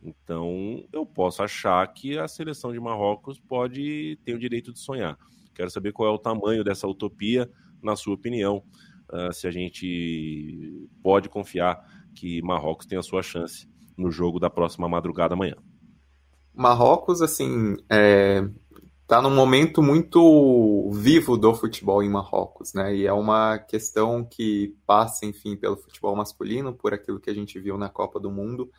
[0.08, 5.18] Então, eu posso achar que a seleção de Marrocos pode ter o direito de sonhar.
[5.54, 7.52] Quero saber qual é o tamanho dessa utopia,
[7.84, 8.64] na sua opinião,
[9.12, 11.78] uh, se a gente pode confiar
[12.16, 15.56] que Marrocos tem a sua chance no jogo da próxima madrugada amanhã.
[16.54, 18.48] Marrocos, assim, é,
[19.06, 22.96] tá num momento muito vivo do futebol em Marrocos, né?
[22.96, 27.60] E é uma questão que passa, enfim, pelo futebol masculino, por aquilo que a gente
[27.60, 28.72] viu na Copa do Mundo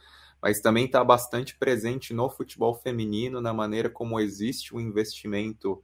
[0.43, 5.82] mas também está bastante presente no futebol feminino, na maneira como existe o um investimento,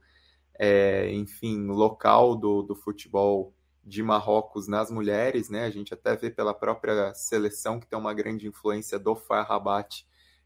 [0.57, 3.53] é, enfim, local do, do futebol
[3.83, 5.65] de Marrocos nas mulheres, né?
[5.65, 9.47] A gente até vê pela própria seleção que tem uma grande influência do Far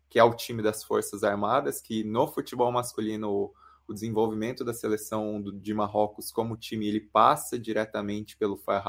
[0.10, 3.54] que é o time das Forças Armadas, que no futebol masculino
[3.88, 8.84] o desenvolvimento da seleção de Marrocos como time ele passa diretamente pelo Far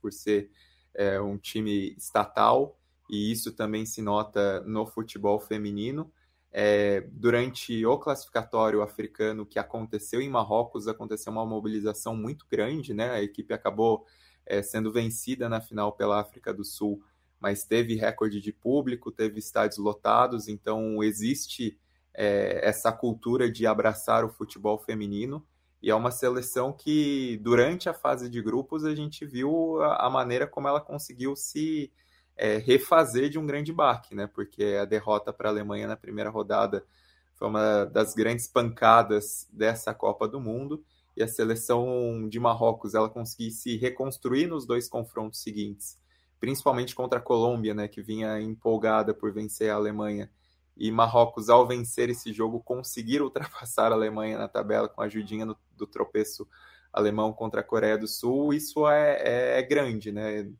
[0.00, 0.50] por ser
[0.94, 2.78] é, um time estatal
[3.08, 6.12] e isso também se nota no futebol feminino.
[6.52, 13.10] É, durante o classificatório africano que aconteceu em Marrocos, aconteceu uma mobilização muito grande, né?
[13.10, 14.06] A equipe acabou
[14.46, 17.02] é, sendo vencida na final pela África do Sul,
[17.38, 21.78] mas teve recorde de público, teve estádios lotados, então existe
[22.14, 25.46] é, essa cultura de abraçar o futebol feminino.
[25.82, 30.10] E é uma seleção que, durante a fase de grupos, a gente viu a, a
[30.10, 31.92] maneira como ela conseguiu se
[32.36, 34.26] é, refazer de um grande baque, né?
[34.26, 36.84] Porque a derrota para a Alemanha na primeira rodada
[37.34, 40.84] foi uma das grandes pancadas dessa Copa do Mundo
[41.16, 45.98] e a seleção de Marrocos ela conseguir se reconstruir nos dois confrontos seguintes,
[46.38, 50.30] principalmente contra a Colômbia, né, que vinha empolgada por vencer a Alemanha.
[50.76, 55.46] E Marrocos, ao vencer esse jogo, conseguir ultrapassar a Alemanha na tabela com a ajudinha
[55.46, 56.46] no, do tropeço
[56.92, 60.50] alemão contra a Coreia do Sul, isso é, é, é grande, né?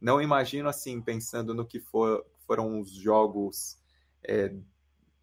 [0.00, 3.78] Não imagino assim, pensando no que for, foram os jogos
[4.22, 4.54] é,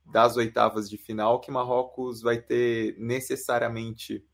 [0.05, 4.25] das oitavas de final, que Marrocos vai ter necessariamente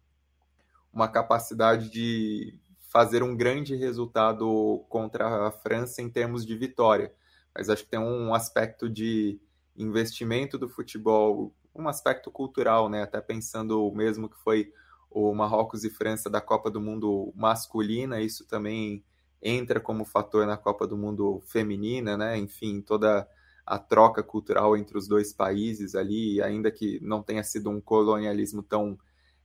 [0.92, 2.58] uma capacidade de
[2.90, 7.14] fazer um grande resultado contra a França em termos de vitória.
[7.54, 9.40] Mas acho que tem um aspecto de
[9.78, 13.04] investimento do futebol, um aspecto cultural, né?
[13.04, 14.74] Até pensando mesmo que foi
[15.10, 19.04] o Marrocos e França da Copa do Mundo masculina, isso também
[19.42, 22.38] entra como fator na Copa do Mundo feminina, né?
[22.38, 23.28] Enfim, toda
[23.66, 28.64] a troca cultural entre os dois países ali, ainda que não tenha sido um colonialismo
[28.64, 28.98] tão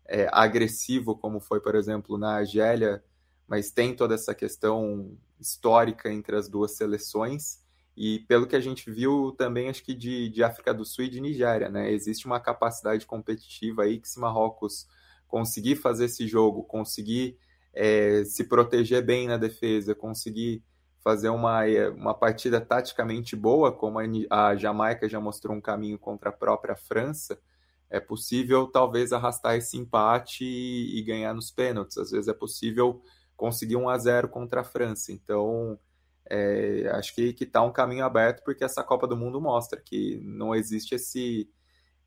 [0.07, 3.03] é, agressivo como foi, por exemplo, na Argélia,
[3.47, 7.62] mas tem toda essa questão histórica entre as duas seleções.
[7.97, 11.09] E pelo que a gente viu também, acho que de, de África do Sul e
[11.11, 11.92] de Nigéria, né?
[11.92, 14.88] Existe uma capacidade competitiva aí que se Marrocos
[15.28, 17.38] conseguir fazer esse jogo, conseguir
[17.75, 20.62] é, se proteger bem na defesa, conseguir
[21.03, 23.99] fazer uma, é, uma partida taticamente boa, como
[24.31, 27.39] a, Jamaica já mostrou um caminho contra a própria França,
[27.91, 31.99] é possível talvez arrastar esse empate e, e ganhar nos pênaltis.
[31.99, 33.03] Às vezes é possível
[33.37, 35.12] conseguir um a 0 contra a França.
[35.12, 35.79] Então,
[36.27, 40.55] é, acho que está um caminho aberto porque essa Copa do Mundo mostra que não
[40.55, 41.51] existe esse,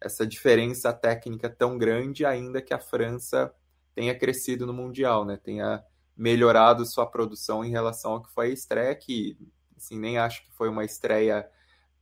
[0.02, 3.54] essa diferença técnica tão grande, ainda que a França
[3.98, 5.38] tenha crescido no Mundial, né?
[5.38, 5.84] tenha
[6.16, 9.36] melhorado sua produção em relação ao que foi a estreia, que
[9.76, 11.50] assim, nem acho que foi uma estreia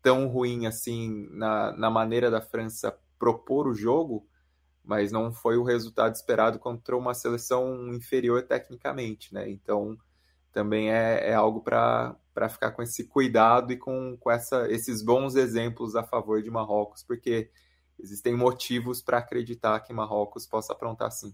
[0.02, 4.28] tão ruim assim na, na maneira da França propor o jogo,
[4.84, 9.50] mas não foi o resultado esperado contra uma seleção inferior tecnicamente, né?
[9.50, 9.98] Então
[10.52, 15.36] também é, é algo para ficar com esse cuidado e com, com essa, esses bons
[15.36, 17.50] exemplos a favor de Marrocos, porque
[17.98, 21.34] existem motivos para acreditar que Marrocos possa aprontar sim.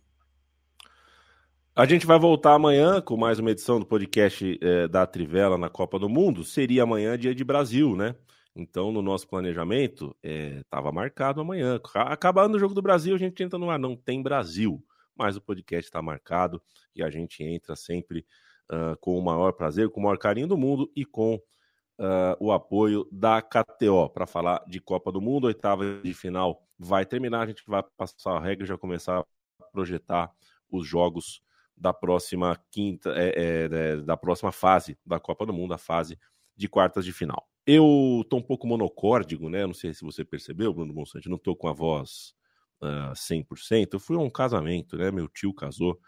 [1.73, 5.69] A gente vai voltar amanhã com mais uma edição do podcast é, da Trivela na
[5.69, 6.43] Copa do Mundo.
[6.43, 8.13] Seria amanhã dia de Brasil, né?
[8.53, 11.79] Então, no nosso planejamento, estava é, marcado amanhã.
[11.95, 13.79] Acabando o Jogo do Brasil, a gente entra no ar.
[13.79, 14.83] Não tem Brasil,
[15.15, 16.61] mas o podcast está marcado
[16.93, 18.25] e a gente entra sempre
[18.69, 22.51] uh, com o maior prazer, com o maior carinho do mundo e com uh, o
[22.51, 25.45] apoio da KTO para falar de Copa do Mundo.
[25.45, 27.43] Oitava de final vai terminar.
[27.43, 29.25] A gente vai passar a regra e já começar a
[29.71, 30.29] projetar
[30.69, 31.41] os jogos
[31.81, 36.15] da próxima quinta, é, é, da próxima fase da Copa do Mundo, a fase
[36.55, 37.49] de quartas de final.
[37.65, 39.65] Eu tô um pouco monocórdico, né?
[39.65, 42.35] Não sei se você percebeu, Bruno Monsanto, não tô com a voz
[42.83, 43.93] uh, ah, 100%.
[43.93, 45.09] Eu fui a um casamento, né?
[45.09, 45.99] Meu tio casou.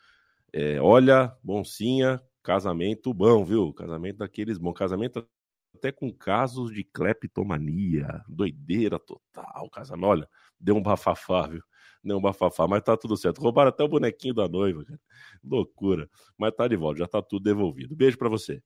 [0.54, 3.74] É, olha, boncinha, casamento bom, viu?
[3.74, 4.74] Casamento daqueles bom.
[4.74, 5.28] Casamento
[5.76, 9.70] até com casos de cleptomania, doideira total.
[9.72, 11.64] Casamento, olha, deu um bafafá, viu?
[12.06, 13.40] Um bafafá, mas tá tudo certo.
[13.42, 15.00] Roubaram até o bonequinho da noiva, cara.
[15.44, 16.10] Loucura.
[16.38, 17.96] Mas tá de volta, já tá tudo devolvido.
[17.96, 18.62] Beijo para você.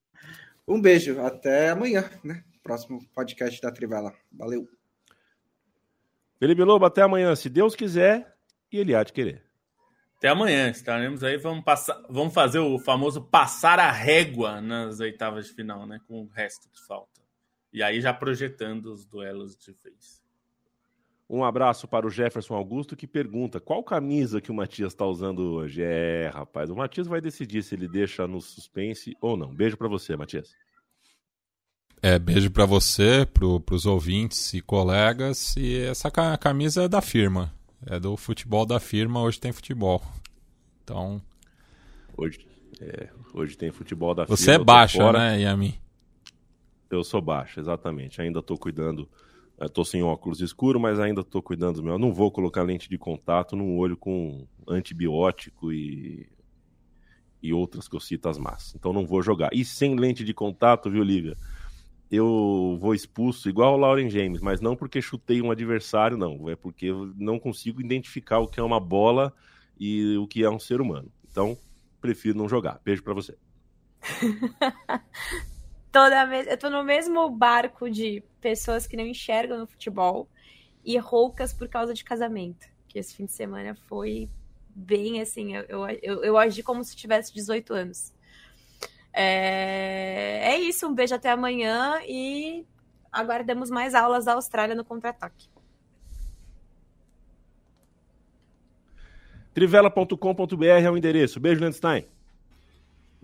[0.67, 2.43] Um beijo, até amanhã, né?
[2.67, 4.13] próximo podcast da Trivela.
[4.29, 4.67] Valeu.
[6.37, 8.35] Felipe Lobo, até amanhã, se Deus quiser
[8.69, 9.45] e ele há de querer.
[10.17, 11.37] Até amanhã, estaremos aí.
[11.37, 16.01] Vamos, passar, vamos fazer o famoso passar a régua nas oitavas de final, né?
[16.07, 17.21] Com o resto que falta.
[17.71, 20.21] E aí já projetando os duelos de vez.
[21.29, 25.39] Um abraço para o Jefferson Augusto que pergunta qual camisa que o Matias está usando
[25.39, 25.81] hoje.
[25.83, 29.53] É, rapaz, o Matias vai decidir se ele deixa no suspense ou não.
[29.53, 30.55] Beijo para você, Matias.
[32.01, 35.55] É, beijo para você, para os ouvintes e colegas.
[35.57, 37.53] E essa camisa é da firma.
[37.85, 39.21] É do futebol da firma.
[39.21, 40.01] Hoje tem futebol.
[40.83, 41.21] Então.
[42.15, 42.47] Hoje,
[42.79, 44.57] é, hoje tem futebol da você firma.
[44.57, 45.77] Você é baixa, né, Yami?
[46.89, 48.21] Eu sou baixo, exatamente.
[48.21, 49.09] Ainda estou cuidando.
[49.59, 51.93] Estou sem óculos escuro, mas ainda estou cuidando do meu.
[51.93, 56.27] Eu não vou colocar lente de contato num olho com antibiótico e
[57.41, 58.73] e outras cositas más.
[58.75, 59.49] Então não vou jogar.
[59.53, 61.37] E sem lente de contato, viu, Lívia?
[62.09, 66.49] eu vou expulso igual o Lauren James, mas não porque chutei um adversário, não.
[66.49, 69.33] É porque não consigo identificar o que é uma bola
[69.77, 71.11] e o que é um ser humano.
[71.29, 71.57] Então,
[71.99, 72.79] prefiro não jogar.
[72.83, 73.37] Beijo para você.
[76.29, 80.27] Vez, eu tô no mesmo barco de pessoas que não enxergam no futebol
[80.83, 82.67] e roucas por causa de casamento.
[82.87, 84.29] Que esse fim de semana foi
[84.75, 88.13] bem assim, eu, eu, eu, eu agi como se tivesse 18 anos.
[89.11, 92.63] É, é isso, um beijo até amanhã e
[93.11, 95.49] aguardamos mais aulas da Austrália no contra-ataque.
[99.55, 101.39] Trivela.com.br é o endereço.
[101.39, 102.05] Beijo, Landstein.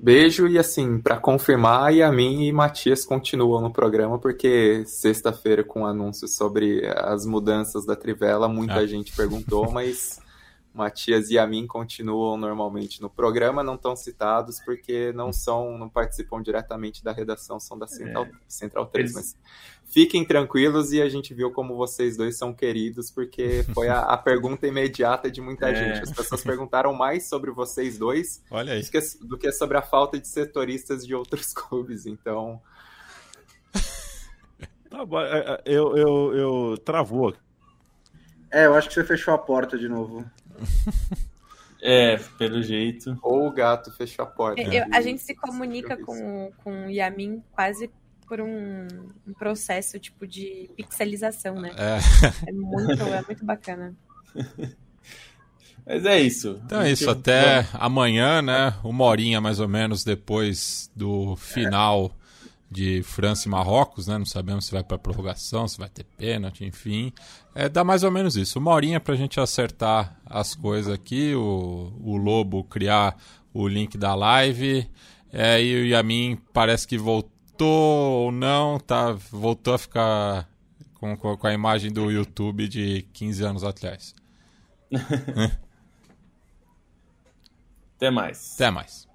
[0.03, 6.35] Beijo e assim, para confirmar, Yamin e Matias continuam no programa, porque sexta-feira, com anúncios
[6.35, 8.85] sobre as mudanças da Trivela, muita ah.
[8.85, 10.19] gente perguntou, mas
[10.73, 16.41] Matias e Yamin continuam normalmente no programa, não estão citados porque não são, não participam
[16.41, 18.31] diretamente da redação, são da Central, é.
[18.47, 19.15] Central 3, Eles...
[19.15, 19.37] mas
[19.85, 24.17] fiquem tranquilos e a gente viu como vocês dois são queridos, porque foi a, a
[24.17, 25.75] pergunta imediata de muita é.
[25.75, 26.01] gente.
[26.01, 28.41] As pessoas perguntaram mais sobre vocês dois.
[28.49, 32.59] Do, que, do que sobre a falta de setoristas de outros clubes, então...
[34.89, 37.33] Tá bom, é, é, eu, eu, eu travou.
[38.51, 40.23] É, eu acho que você fechou a porta de novo.
[41.85, 43.19] É, pelo jeito.
[43.21, 44.61] Ou o gato fechou a porta.
[44.61, 47.91] É, eu, a gente se comunica com, com o Yamin quase
[48.25, 48.87] por um,
[49.27, 51.71] um, processo tipo de pixelização, né?
[51.77, 53.93] É, é muito, é muito bacana.
[55.85, 56.61] Mas é isso.
[56.65, 58.73] Então é isso, até amanhã, né?
[58.81, 62.15] Uma horinha mais ou menos depois do final
[62.73, 64.17] de França e Marrocos, né?
[64.17, 67.13] Não sabemos se vai para prorrogação, se vai ter pênalti, enfim.
[67.53, 68.57] É, dá mais ou menos isso.
[68.59, 73.15] Uma horinha para a gente acertar as coisas aqui, o, o Lobo criar
[73.53, 74.89] o link da live.
[75.31, 80.49] É, e o Yamin parece que voltou ou não, tá, voltou a ficar
[80.95, 84.15] com, com a imagem do YouTube de 15 anos atrás.
[87.95, 88.53] Até mais.
[88.55, 89.12] Até mais.